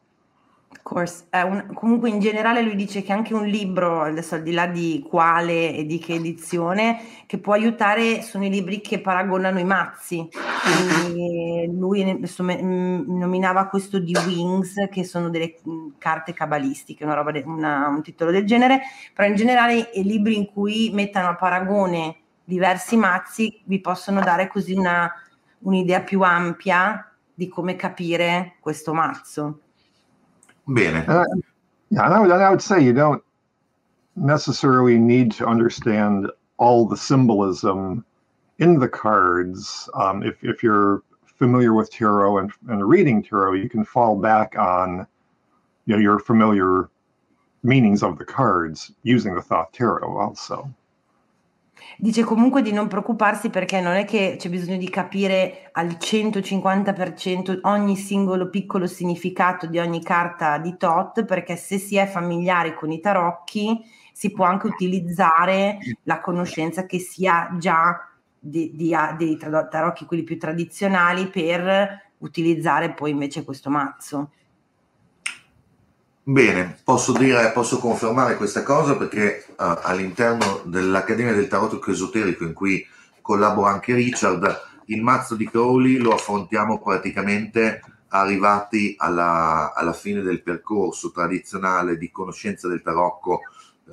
[0.85, 1.25] Course.
[1.31, 5.03] Un, comunque in generale lui dice che anche un libro, adesso al di là di
[5.09, 10.29] quale e di che edizione, che può aiutare sono i libri che paragonano i mazzi.
[10.29, 17.31] Quindi lui mm, nominava questo di Wings, che sono delle mm, carte cabalistiche, una roba
[17.31, 21.35] de, una, un titolo del genere, però in generale i libri in cui mettano a
[21.35, 25.11] paragone diversi mazzi vi possono dare così una,
[25.61, 29.61] un'idea più ampia di come capire questo mazzo.
[30.73, 31.05] Bene.
[31.91, 33.23] Yeah, and I, would, and I would say you don't
[34.15, 38.03] necessarily need to understand all the symbolism
[38.59, 39.89] in the cards.
[39.93, 44.57] Um, if, if you're familiar with tarot and, and reading tarot, you can fall back
[44.57, 45.05] on
[45.85, 46.89] you know, your familiar
[47.63, 50.73] meanings of the cards using the Thoth Tarot also.
[51.97, 57.59] Dice comunque di non preoccuparsi perché non è che c'è bisogno di capire al 150%
[57.61, 62.91] ogni singolo piccolo significato di ogni carta di Tot, perché se si è familiari con
[62.91, 69.37] i tarocchi si può anche utilizzare la conoscenza che si ha già di, di, dei
[69.37, 74.31] tarocchi, quelli più tradizionali, per utilizzare poi invece questo mazzo.
[76.27, 82.53] Bene, posso dire, posso confermare questa cosa perché uh, all'interno dell'Accademia del Tarot Esoterico in
[82.53, 82.83] cui
[83.21, 90.41] collabora anche Richard, il mazzo di Crowley lo affrontiamo praticamente arrivati alla, alla fine del
[90.41, 93.41] percorso tradizionale di conoscenza del tarocco,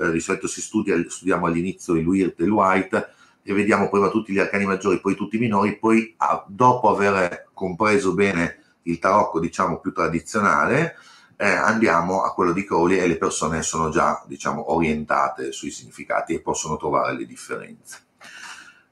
[0.00, 3.08] eh, di solito si studia, studiamo all'inizio il Weird e il White
[3.42, 7.48] e vediamo prima tutti gli arcani maggiori, poi tutti i minori, poi ah, dopo aver
[7.52, 10.96] compreso bene il tarocco diciamo più tradizionale,
[11.42, 16.34] eh, andiamo a quello di Crowley e le persone sono già diciamo, orientate sui significati
[16.34, 17.98] e possono trovare le differenze.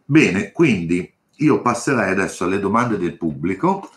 [0.05, 3.89] Bene, quindi io passerei adesso alle domande del pubblico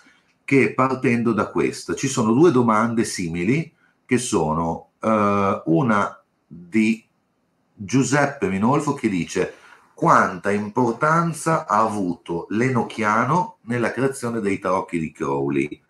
[0.43, 3.73] che partendo da questa, ci sono due domande simili
[4.05, 7.03] che sono eh, una di
[7.73, 9.55] Giuseppe Minolfo che dice
[9.95, 15.82] quanta importanza ha avuto l'Enochiano nella creazione dei tarocchi di Crowley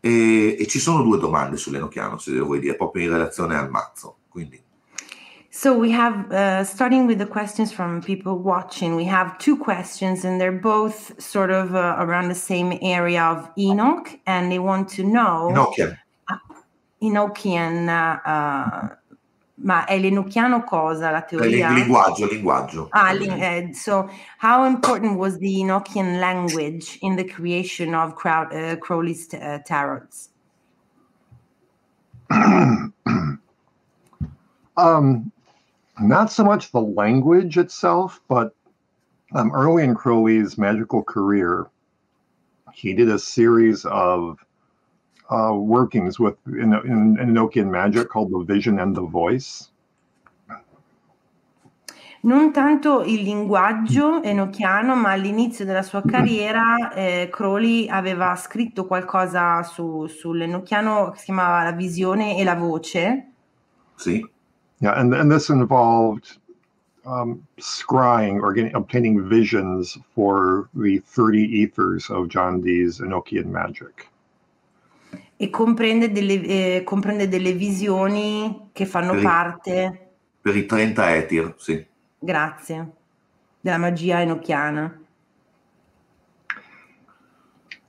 [0.00, 4.16] E, e ci sono due domande sull'Enochiano, se vuoi dire, proprio in relazione al mazzo.
[4.28, 4.62] Quindi.
[5.52, 10.24] So we have, uh, starting with the questions from people watching, we have two questions,
[10.24, 14.88] and they're both sort of uh, around the same area of Enoch, and they want
[14.96, 15.50] to know.
[15.52, 15.98] Enochian.
[17.02, 18.88] Enochian uh, uh,
[19.62, 21.68] Ma è l'enochiano cosa, la teoria?
[21.68, 22.88] Il linguaggio, linguaggio.
[22.90, 28.76] Ah, uh, so how important was the Enochian language in the creation of Crow- uh,
[28.76, 30.30] Crowley's t- uh, tarots?
[34.76, 35.32] um,
[36.00, 38.54] not so much the language itself, but
[39.34, 41.68] um, early in Crowley's magical career,
[42.72, 44.38] he did a series of
[45.30, 49.68] uh, workings with in, in, in Enochian magic called the vision and the voice.
[52.22, 59.62] Non tanto il linguaggio enochiano, ma all'inizio della sua carriera eh, Crowley aveva scritto qualcosa
[59.62, 63.30] su, sull'enochiano che si chiamava La visione e la voce.
[63.94, 64.22] Sì.
[64.80, 66.38] Yeah, and, and this involved
[67.06, 74.09] um, scrying or getting, obtaining visions for the 30 ethers of John Dee's Enochian magic.
[75.42, 80.10] E comprende delle, eh, comprende delle visioni che fanno per parte.
[80.40, 81.86] per i 30 Etir, sì.
[82.18, 82.92] Grazie.
[83.60, 84.98] Della magia enochiana.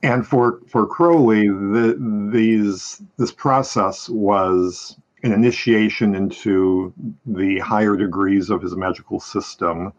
[0.02, 1.96] And for for Crowley, the,
[2.32, 6.92] these this process was an initiation into
[7.24, 9.92] the higher degrees of his magical system.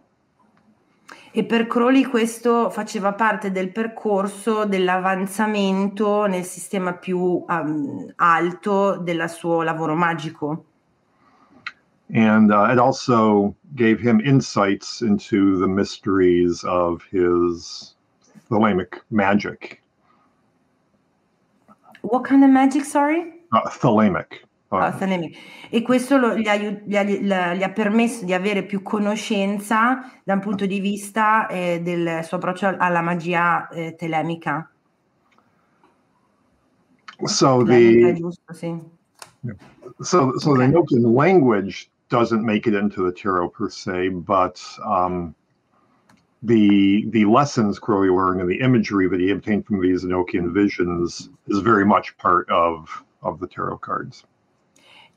[1.36, 9.28] E per Crowley questo faceva parte del percorso dell'avanzamento nel sistema più um, alto del
[9.28, 10.66] suo lavoro magico.
[12.14, 17.96] And uh, it also gave him insights into the mysteries of his
[18.52, 19.82] Thelemic magic.
[22.02, 23.42] What kind of magic, sorry?
[23.52, 23.68] Uh,
[24.98, 25.36] Thelemic.
[25.36, 30.12] Ah, e questo lo, gli, ha, gli, ha, gli, ha, permesso di avere più conoscenza
[30.24, 34.68] da un punto di vista eh, del suo approccio alla magia eh, telemica.
[37.26, 38.78] So the giusto, sì.
[40.02, 40.68] so so okay.
[40.68, 45.34] the Enochian language doesn't make it into the tarot per se, but um,
[46.42, 51.30] the the lessons Crowley learned and the imagery that he obtained from these Enochian visions
[51.48, 54.26] is very much part of of the tarot cards.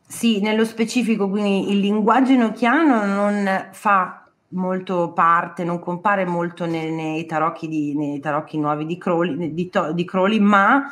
[0.06, 6.92] Sì, nello specifico, quindi il linguaggio enochiano non fa molto parte, non compare molto nei,
[6.92, 10.84] nei, tarocchi, di, nei tarocchi nuovi di Crowley, di, di Crowley, ma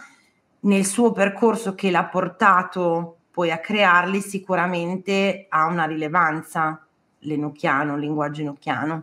[0.60, 6.84] nel suo percorso che l'ha portato poi a crearli sicuramente ha una rilevanza
[7.20, 9.02] l'enochiano, il linguaggio enochiano.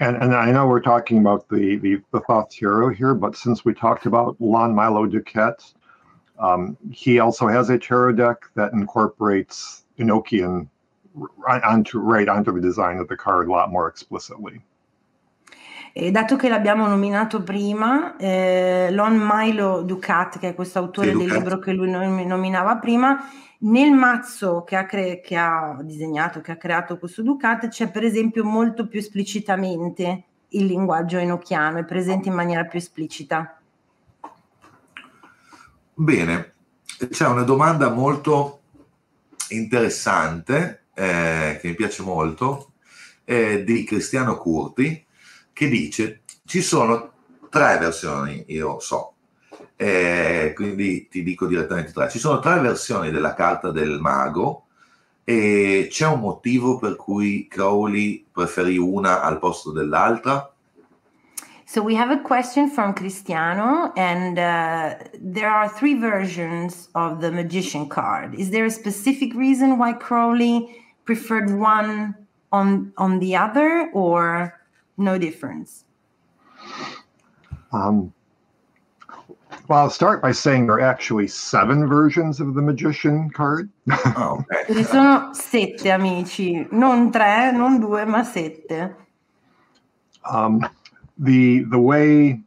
[0.00, 3.64] And, and I know we're talking about the, the, the Thoth hero here, but since
[3.64, 5.74] we talked about Lon Milo Duquette,
[6.38, 10.68] Um, he also has a tarot deck that incorporates Enochian
[11.64, 14.62] onto right onto the design of the card a lot more explicitly.
[15.92, 21.16] E dato che l'abbiamo nominato prima, eh, Lon Milo Ducat, che è questo autore sì,
[21.16, 23.18] del libro che lui nominava prima,
[23.60, 28.04] nel mazzo che ha, cre- che ha, disegnato, che ha creato questo Ducat, c'è per
[28.04, 33.57] esempio molto più esplicitamente il linguaggio enochiano, è presente in maniera più esplicita.
[36.00, 36.52] Bene,
[37.10, 38.60] c'è una domanda molto
[39.48, 42.74] interessante eh, che mi piace molto
[43.24, 45.04] eh, di Cristiano Curti
[45.52, 47.14] che dice ci sono
[47.50, 49.14] tre versioni, io so,
[49.74, 52.08] eh, quindi ti dico direttamente tre.
[52.08, 54.66] Ci sono tre versioni della carta del mago
[55.24, 60.48] e c'è un motivo per cui Crowley preferì una al posto dell'altra?
[61.68, 67.30] So we have a question from Cristiano, and uh, there are three versions of the
[67.30, 68.34] magician card.
[68.36, 72.14] Is there a specific reason why Crowley preferred one
[72.52, 74.58] on on the other, or
[74.96, 75.84] no difference?
[77.70, 78.14] Um,
[79.68, 83.68] well, I'll start by saying there are actually seven versions of the magician card.
[84.16, 84.64] Oh, okay.
[84.68, 88.96] Ce ne sono sette amici, non tre, non due, ma sette.
[90.28, 90.60] um,
[91.18, 92.40] the the way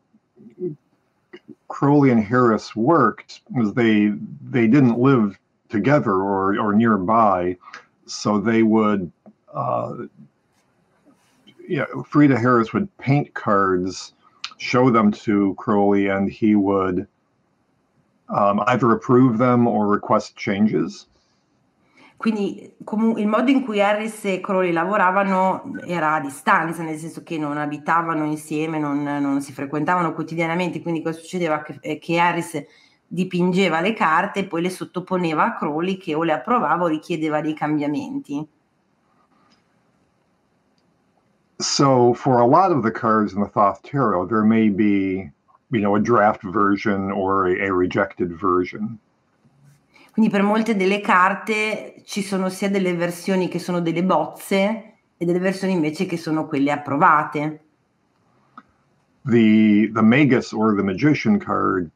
[1.68, 4.14] Crowley and Harris worked was they
[4.50, 5.38] they didn't live
[5.70, 7.58] together or or nearby,
[8.06, 9.12] so they would.
[9.54, 9.94] Uh,
[11.68, 14.14] yeah, Frida Harris would paint cards,
[14.58, 17.08] show them to Crowley, and he would
[18.28, 21.08] um, either approve them or request changes.
[22.22, 27.24] Quindi comu- il modo in cui Harris e Crowley lavoravano era a distanza, nel senso
[27.24, 31.64] che non abitavano insieme, non, non si frequentavano quotidianamente, quindi cosa succedeva?
[31.64, 32.64] Che, eh, che Harris
[33.08, 37.42] dipingeva le carte e poi le sottoponeva a Crowley che o le approvava o richiedeva
[37.42, 38.48] dei cambiamenti.
[41.58, 45.32] So for a lot of the cards in the Thoth Tarot, there may be,
[45.72, 49.00] you know, a draft version or a, a rejected version.
[50.12, 55.26] Quindi per molte delle carte ci sono sia delle versioni che sono delle bozze e
[55.26, 57.62] delle versioni invece che sono quelle approvate.
[59.24, 61.90] The the Magus or the Magician card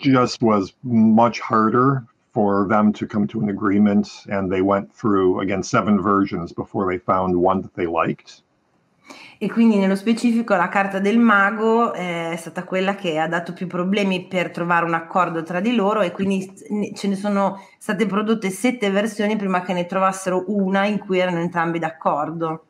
[0.00, 5.40] just was much harder for them to come to an agreement, and they went through
[5.40, 8.42] again seven versions before they found one that they liked.
[9.38, 13.52] E quindi nello specifico la carta del mago eh, è stata quella che ha dato
[13.52, 16.52] più problemi per trovare un accordo tra di loro e quindi
[16.94, 21.38] ce ne sono state prodotte sette versioni prima che ne trovassero una in cui erano
[21.38, 22.64] entrambi d'accordo.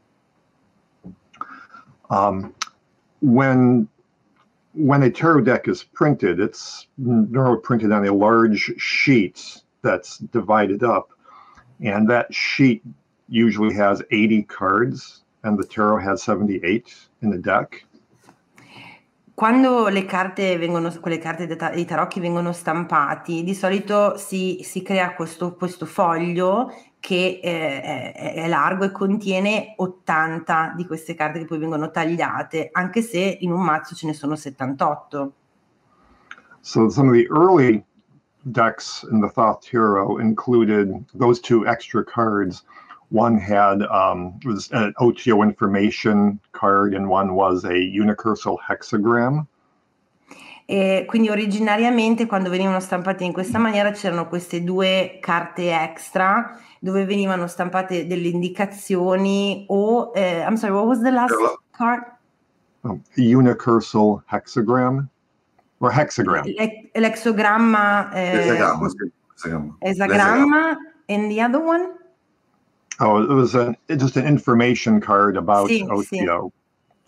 [2.09, 2.53] Um,
[3.20, 3.88] when
[4.74, 10.82] when a tarot deck is printed, it's normally printed on a large sheet that's divided
[10.82, 11.11] up,
[11.80, 12.82] and that sheet
[13.28, 17.86] usually has 80 cards, and the tarot has 78 in the deck.
[19.34, 24.61] Quando le carte vengono, quelle carte dei ta- dei tarocchi vengono stampati, di solito si,
[24.62, 26.70] si crea questo, questo foglio
[27.01, 32.68] che eh, è, è largo e contiene 80 di queste carte che poi vengono tagliate,
[32.72, 35.32] anche se in un mazzo ce ne sono 78.
[36.61, 37.82] So some of the early
[38.45, 42.64] decks in the Thoth Tarot included those two extra cards.
[43.11, 49.46] One had um, was an OTO information card, and one was a unicursal hexagram.
[50.66, 57.04] E quindi originariamente quando venivano stampate in questa maniera c'erano queste due carte extra dove
[57.04, 61.34] venivano stampate delle indicazioni o eh, I'm sorry, what was the last
[61.72, 62.02] card?
[62.82, 65.08] Um, a unicursal hexagram
[65.80, 66.44] or hexagram.
[66.46, 69.76] Le- L'exogramma eh, Esagramma, sì, esagramma.
[69.80, 70.76] esagramma
[71.08, 71.98] and the other one?
[73.01, 76.03] Oh, it was a, just an information card about Sì, OTO.
[76.03, 76.26] sì.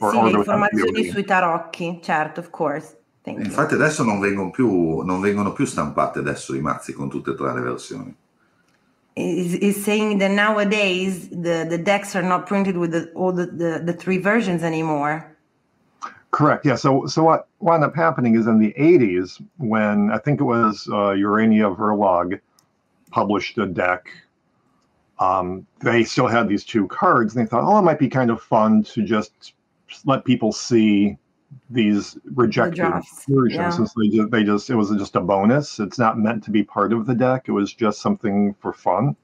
[0.01, 2.97] or Sì, le informazioni sui tarocchi, certo, of course.
[3.23, 3.47] Thank you.
[3.47, 7.35] Infatti adesso non vengono, più, non vengono più stampate adesso i mazzi con tutte e
[7.37, 8.17] tre le versioni.
[9.15, 13.47] is, is saying that nowadays the, the decks are not printed with the, all the,
[13.47, 15.29] the, the three versions anymore.
[16.31, 16.65] Correct.
[16.65, 16.77] Yeah.
[16.77, 20.89] So, so what wound up happening is in the 80s, when I think it was
[20.91, 22.41] uh, Urania Verlag
[23.11, 24.07] published a deck,
[25.23, 28.31] um, they still had these two cards, and they thought, oh, it might be kind
[28.31, 29.55] of fun to just
[30.05, 31.17] let people see
[31.71, 33.55] these rejected drafts, versions.
[33.55, 33.71] yeah.
[33.71, 35.79] Since they just, they just it was just a bonus.
[35.79, 37.45] It's not meant to be part of the deck.
[37.47, 39.17] It was just something for fun.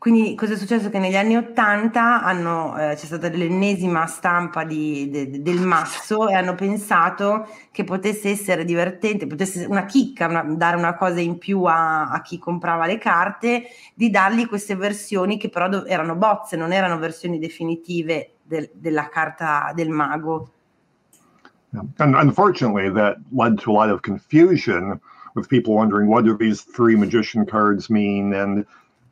[0.00, 0.88] Quindi cosa è successo?
[0.88, 6.54] Che negli anni Ottanta eh, c'è stata l'ennesima stampa di- de- del mazzo e hanno
[6.54, 12.08] pensato che potesse essere divertente, potesse una chicca, una- dare una cosa in più a,
[12.08, 16.72] a chi comprava le carte, di dargli queste versioni che però dov- erano bozze, non
[16.72, 20.50] erano versioni definitive del- della carta del mago.
[21.98, 24.98] And unfortunately, that led to a lot of confusion
[25.34, 28.64] with people wondering what do these three magician cards mean, and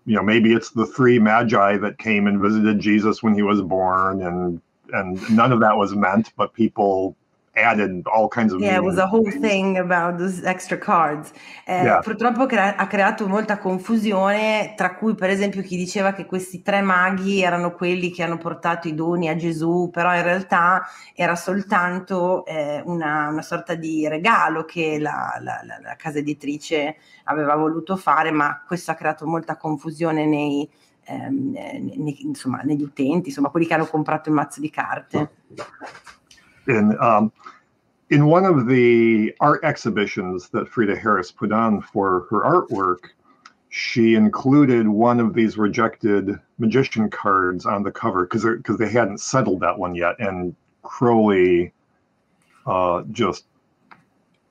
[0.09, 3.61] you know maybe it's the three magi that came and visited Jesus when he was
[3.61, 4.61] born, and
[4.95, 7.15] and none of that was meant, but people
[7.63, 11.31] added all kinds of Yeah, it was a whole thing about those extra cards.
[11.65, 12.01] Eh, Yeah.
[12.01, 16.81] Purtroppo crea- ha creato molta confusione, tra cui per esempio chi diceva che questi tre
[16.81, 22.45] maghi erano quelli che hanno portato i doni a Gesù, però in realtà era soltanto
[22.47, 27.97] eh, una, una sorta di regalo che la, la- la- la casa editrice aveva voluto
[27.97, 30.69] fare, ma questo ha creato molta confusione nei,
[31.05, 35.31] ehm, eh, nei- insomma, negli utenti, insomma, quelli che hanno comprato il mazzo di carte.
[36.69, 37.33] In um,
[38.11, 43.11] in one of the art exhibitions that Frida Harris put on for her artwork,
[43.69, 49.19] she included one of these rejected magician cards on the cover because because they hadn't
[49.19, 51.73] settled that one yet, and Crowley
[52.67, 53.45] uh, just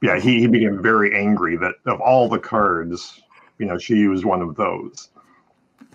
[0.02, 3.22] yeah he, he became very angry that of all the cards,
[3.58, 5.10] you know, she used one of those.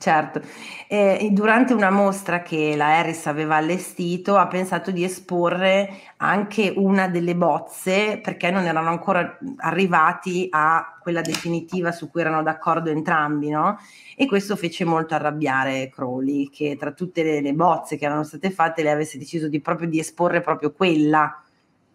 [0.03, 0.43] Certo,
[0.89, 7.07] Eh, durante una mostra che la Harris aveva allestito ha pensato di esporre anche una
[7.07, 13.51] delle bozze perché non erano ancora arrivati a quella definitiva su cui erano d'accordo entrambi,
[13.51, 13.79] no?
[14.17, 18.51] E questo fece molto arrabbiare Crowley, che tra tutte le, le bozze che erano state
[18.51, 21.41] fatte le avesse deciso di proprio di esporre proprio quella,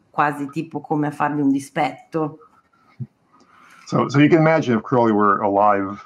[0.09, 2.39] quasi tipo come a fargli un dispetto.
[3.85, 5.99] So, so you can imagine if Crowley were alive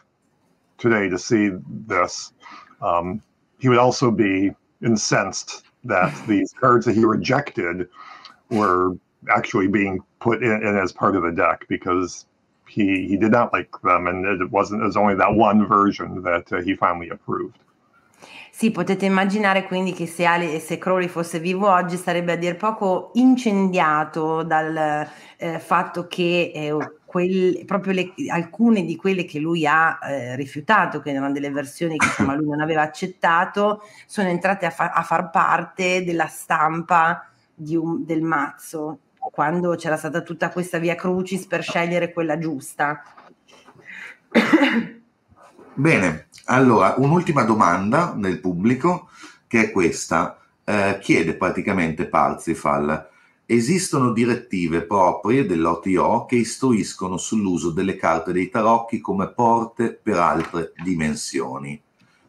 [0.81, 1.51] today to see
[1.87, 2.33] this,
[2.81, 3.21] um,
[3.59, 4.51] he would also be
[4.83, 7.87] incensed that these cards that he rejected
[8.49, 8.97] were
[9.29, 12.25] actually being put in, in as part of the deck because
[12.67, 14.81] he he did not like them, and it wasn't.
[14.81, 17.57] It was only that one version that uh, he finally approved.
[18.53, 22.57] Sì, potete immaginare quindi che se, Ali- se Crowley fosse vivo oggi sarebbe a dir
[22.57, 25.07] poco incendiato dal
[25.37, 26.75] eh, fatto che eh,
[27.11, 31.97] quel- proprio le- alcune di quelle che lui ha eh, rifiutato, che erano delle versioni
[31.97, 37.29] che insomma, lui non aveva accettato, sono entrate a, fa- a far parte della stampa
[37.55, 43.03] un- del mazzo, quando c'era stata tutta questa via crucis per scegliere quella giusta.
[45.73, 49.09] Bene, allora un'ultima domanda nel pubblico
[49.47, 50.39] che è questa.
[50.63, 53.09] Eh, chiede praticamente Parzifal,
[53.45, 60.73] esistono direttive proprie dell'OTO che istruiscono sull'uso delle carte dei tarocchi come porte per altre
[60.83, 61.81] dimensioni.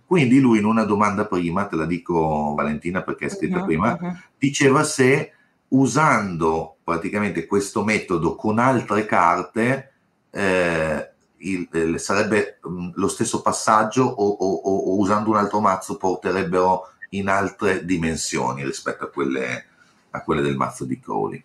[0.04, 3.98] Quindi lui in una domanda prima, te la dico Valentina perché è scritta Mhm, prima,
[4.00, 4.22] mhm.
[4.38, 5.32] diceva se
[5.68, 9.86] usando praticamente questo metodo con altre carte
[10.30, 15.60] eh, il- il- sarebbe mh, lo stesso passaggio o, o- o- o usando un altro
[15.60, 19.66] mazzo porterebbero in altre dimensioni rispetto a quelle,
[20.12, 21.44] a quelle del mazzo di Crowley.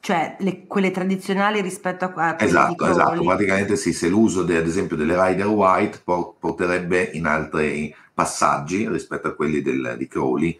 [0.00, 4.58] Cioè le- quelle tradizionali rispetto a, a quelle Esatto, esatto, praticamente sì, se l'uso de-
[4.58, 10.06] ad esempio delle Rider White por- porterebbe in altri passaggi rispetto a quelli del- di
[10.06, 10.56] Crowley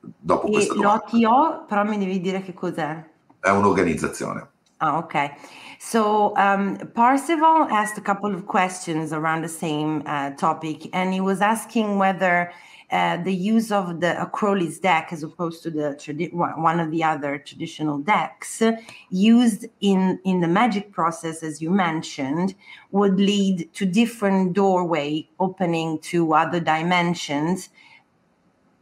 [0.00, 3.04] dopo E l'OTO, però mi devi dire che cos'è.
[3.38, 4.48] È un'organizzazione.
[4.82, 5.36] Ah, okay.
[5.78, 11.42] So um, asked a couple of questions around the same uh, topic, and he was
[11.42, 12.50] asking whether
[12.90, 16.90] uh, the use of the Crowley's deck, as opposed to the tradi- one one of
[16.90, 18.62] the other traditional decks,
[19.10, 22.54] used in in the magic process, as you mentioned,
[22.90, 27.68] would lead to different doorway opening to other dimensions,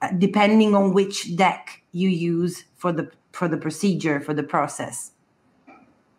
[0.01, 5.13] uh, depending on which deck you use for the for the procedure for the process.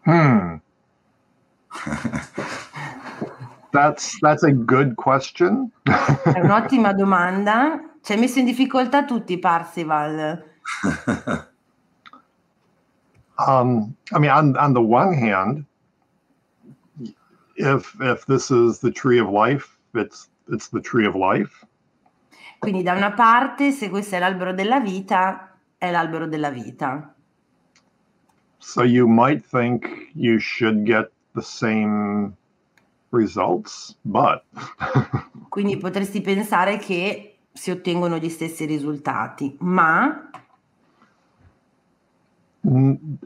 [0.10, 0.56] Hmm.
[3.72, 5.72] That's that's a good question.
[5.84, 7.80] È un'ottima domanda.
[8.02, 10.44] Ci hai messo in difficoltà tutti, Parsival.
[13.38, 15.64] Um, I mean, on on the one hand,
[17.56, 21.66] if if this is the tree of life, it's it's the tree of life.
[22.58, 27.14] Quindi da una parte, se questo è l'albero della vita, è l'albero della vita.
[28.60, 32.36] So you might think you should get the same
[33.12, 34.44] results, but
[35.50, 40.30] Quindi potresti pensare che si ottengono gli stessi risultati, ma
[42.64, 43.18] n-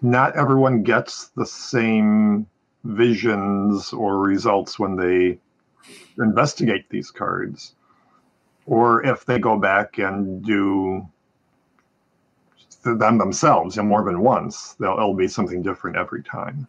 [0.00, 2.46] not everyone gets the same
[2.84, 5.38] visions or results when they
[6.18, 7.74] investigate these cards.
[8.66, 11.08] Or if they go back and do
[12.94, 16.66] them themselves and more than once they'll, be something different every time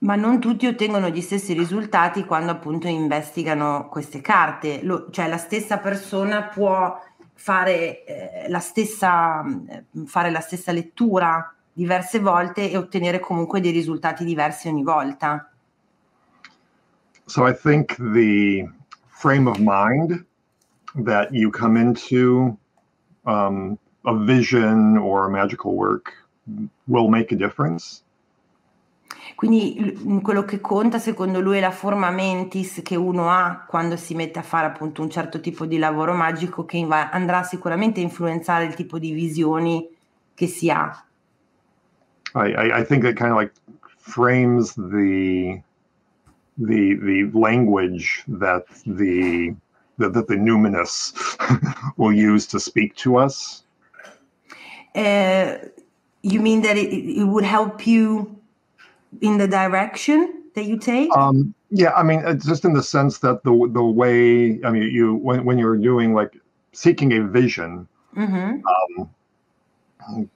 [0.00, 4.80] ma non tutti ottengono gli stessi risultati quando appunto investigano queste carte.
[4.84, 6.96] Lo- cioè la stessa persona può
[7.34, 13.72] fare, eh, la stessa, eh, fare la stessa lettura diverse volte e ottenere comunque dei
[13.72, 15.50] risultati diversi ogni volta.
[17.28, 18.66] so i think the
[19.06, 20.24] frame of mind
[21.04, 22.56] that you come into
[23.24, 26.12] um, a vision or a magical work
[26.86, 28.02] will make a difference.
[29.34, 33.96] Quindi mm, quello che conta secondo lui è la forma mentis che uno ha quando
[33.96, 38.00] si mette a fare appunto un certo tipo di lavoro magico che va, andrà sicuramente
[38.00, 39.88] a influenzare il tipo di visioni
[40.34, 41.04] che si ha.
[42.34, 43.52] I, I, I think it kind of like
[43.96, 45.62] frames the
[46.56, 49.54] the the language that the
[49.98, 51.12] that, that the numinous
[51.96, 53.64] will use to speak to us.
[54.94, 55.58] Uh,
[56.22, 58.36] you mean that it, it would help you
[59.20, 61.14] in the direction that you take?
[61.16, 64.82] Um, yeah, I mean, it's just in the sense that the the way I mean,
[64.90, 66.36] you when when you're doing like
[66.72, 67.86] seeking a vision,
[68.16, 68.62] Mhm.
[70.08, 70.30] um,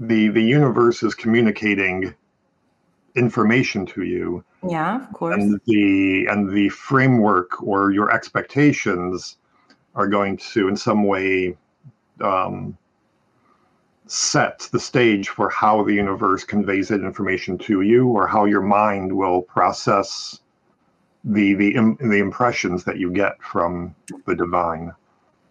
[0.00, 2.14] the the universe is communicating
[3.14, 5.36] information to you, Yeah, of course.
[5.42, 9.36] and the and the framework or your expectations
[9.94, 11.56] are going to in some way
[12.20, 12.76] um,
[14.12, 18.60] set the stage for how the universe conveys that information to you or how your
[18.60, 20.40] mind will process
[21.24, 23.94] the the the impressions that you get from
[24.26, 24.92] the divine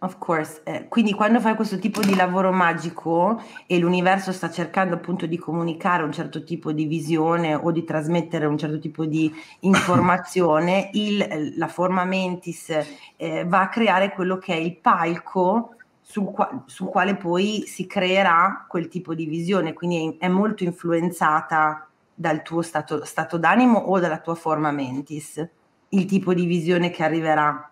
[0.02, 0.60] Of course.
[0.64, 5.38] Eh, quindi quando fai questo tipo di lavoro magico e l'universo sta cercando appunto di
[5.38, 11.54] comunicare un certo tipo di visione o di trasmettere un certo tipo di informazione, il-
[11.56, 12.76] la forma mentis
[13.16, 17.86] eh, va a creare quello che è il palco sul, qua- sul quale poi si
[17.86, 23.78] creerà quel tipo di visione, quindi è, è molto influenzata dal tuo stato, stato d'animo
[23.78, 25.48] o dalla tua forma mentis,
[25.90, 27.66] il tipo di visione che arriverà.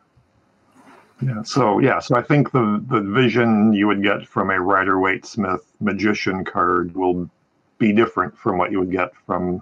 [1.22, 4.98] yeah so yeah so i think the the vision you would get from a rider
[4.98, 7.28] waite smith magician card will
[7.76, 9.60] be different from what you would get from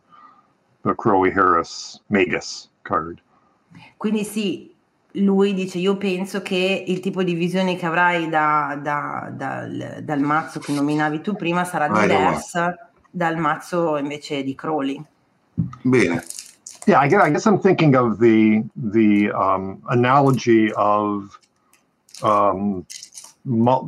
[0.85, 3.21] the crowley harris magus card
[3.97, 4.75] Quindi sì,
[5.13, 10.21] lui dice io penso che il tipo di visione che avrai da- da- dal, dal
[10.21, 15.03] mazzo che nominavi tu prima sarà Vai, diversa dal mazzo invece di Crowley.
[15.83, 16.23] Bene,
[16.87, 21.39] Yeah, I guess, I guess I'm thinking of the the um, analogy of
[22.23, 22.87] um,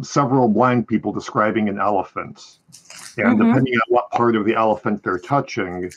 [0.02, 2.58] several blind people describing an elephant,
[3.16, 3.46] and Mhm.
[3.46, 5.90] depending on what part of the elephant they're touching,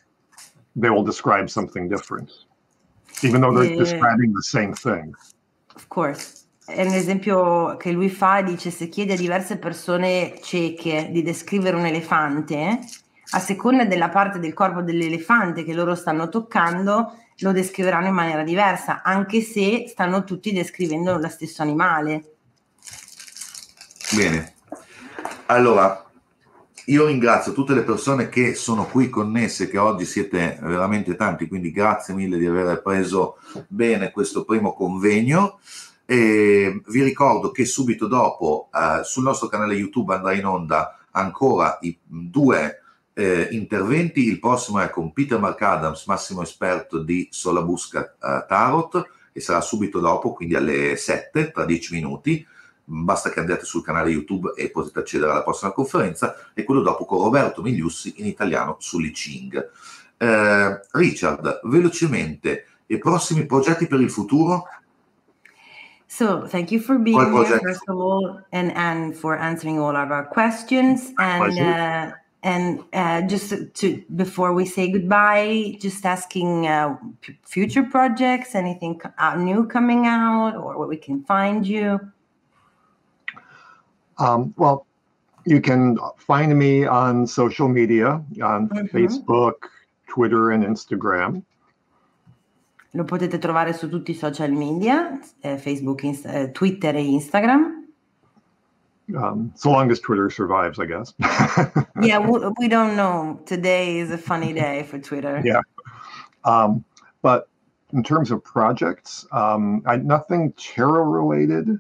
[0.78, 2.32] they will describe something different,
[3.24, 3.84] even though they're Yeah.
[3.84, 5.16] describing the same thing.
[5.76, 6.42] Of course.
[6.66, 11.76] È un esempio che lui fa, dice se chiede a diverse persone cieche di descrivere
[11.76, 12.80] un elefante,
[13.32, 18.44] a seconda della parte del corpo dell'elefante che loro stanno toccando, lo descriveranno in maniera
[18.44, 22.36] diversa, anche se stanno tutti descrivendo lo stesso animale.
[24.16, 24.54] bene.
[25.48, 26.06] Allora,
[26.86, 31.72] io ringrazio tutte le persone che sono qui connesse, che oggi siete veramente tanti, quindi
[31.72, 35.60] grazie mille di aver preso bene questo primo convegno.
[36.06, 41.78] E vi ricordo che subito dopo eh, sul nostro canale YouTube andrà in onda ancora
[41.82, 42.82] i due
[43.14, 44.28] eh, interventi.
[44.28, 50.00] Il prossimo è con Peter McAdams, massimo esperto di Solabusca eh, Tarot, e sarà subito
[50.00, 52.46] dopo, quindi alle 7, tra 10 minuti.
[52.86, 56.36] Basta che andiate sul canale YouTube e potete accedere alla prossima conferenza.
[56.54, 59.70] E quello dopo con Roberto Migliussi in italiano sull'I Ching.
[60.18, 64.66] Eh, Richard, velocemente, i prossimi progetti per il futuro?
[66.08, 69.96] So thank you for being Qual here, first of all, and and for answering all
[69.96, 71.12] of our questions.
[71.18, 72.12] And uh,
[72.44, 76.98] and uh, just to before we say goodbye, just asking uh,
[77.42, 82.00] future projects, anything uh, new coming out, or where we can find you.
[84.18, 84.86] Um, well,
[85.46, 88.90] you can find me on social media on Mhm.
[88.92, 89.70] Facebook,
[90.08, 91.44] Twitter, and Instagram.
[92.96, 97.82] Lo potete trovare su tutti i social media, eh, Facebook, Inst- eh, Twitter e Instagram.
[99.16, 101.14] Um, so long as Twitter survives, I guess.
[102.02, 103.40] Yeah, we, we don't know.
[103.46, 105.42] Today is a funny day for Twitter.
[105.44, 105.62] Yeah.
[106.46, 106.84] Um,
[107.22, 107.48] but
[107.92, 111.80] in terms of projects, um, I, nothing tarot related,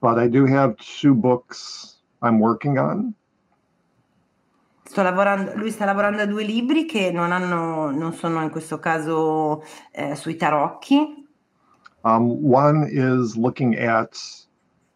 [0.00, 3.14] but I do have two books I'm working on.
[4.84, 8.80] Sto lavorando, lui sta lavorando a due libri che non, hanno, non sono in questo
[8.80, 9.62] caso
[9.92, 11.28] eh, sui tarocchi.
[12.02, 14.18] Um, one is looking at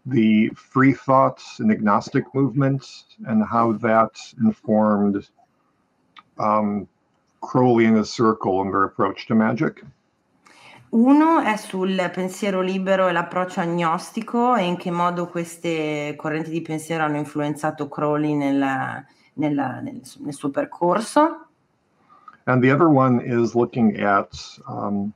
[0.07, 2.85] the free thought and agnostic movement
[3.27, 5.29] and how that informed
[6.39, 6.89] um,
[7.41, 9.83] Crowley and his circle and their approach to magic.
[10.95, 16.63] Uno è sul pensiero libero e l'approccio agnostico e in che modo queste correnti di
[16.63, 21.49] pensiero hanno influenzato Crowley nella- nella- nel, nel suo percorso.
[22.45, 24.31] And the other one is looking at
[24.69, 25.13] um,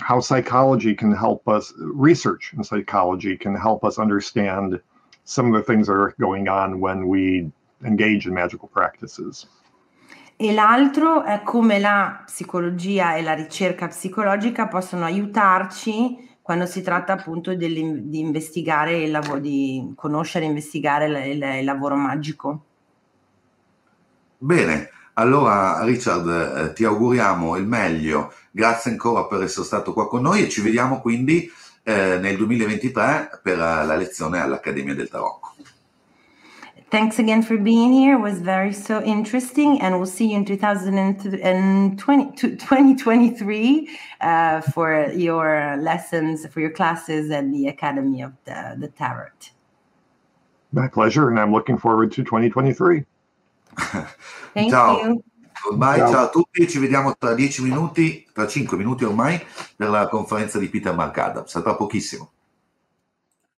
[0.00, 4.80] how psychology can help us, research in psychology can help us understand
[5.22, 7.48] some of the things that are going on when we
[7.84, 9.46] engage in magical practices.
[10.38, 17.14] E l'altro è come la psicologia e la ricerca psicologica possono aiutarci quando si tratta
[17.14, 22.64] appunto di investigare il lavoro, di conoscere e investigare il, lavoro magico.
[24.36, 30.20] Bene, allora Richard eh, ti auguriamo il meglio, grazie ancora per essere stato qua con
[30.20, 31.50] noi e ci vediamo quindi
[31.82, 35.54] eh, nel 2023 per la lezione all'Accademia del Tarocco.
[36.88, 38.14] Thanks again for being here.
[38.14, 45.76] It was very so interesting, and we'll see you in 2020, 2023 uh, for your
[45.80, 49.30] lessons, for your classes at the Academy of the, the Tarot.
[50.72, 53.04] My pleasure, and I'm looking forward to 2023.
[54.54, 55.00] Thank ciao.
[55.00, 55.24] you.
[55.68, 56.12] Ormai, ciao.
[56.12, 60.60] ciao a tutti, ci vediamo tra 10 minuti, tra 5 minuti ormai, per la conferenza
[60.60, 61.50] di Peter Mark Adams.
[61.50, 62.30] Tra pochissimo.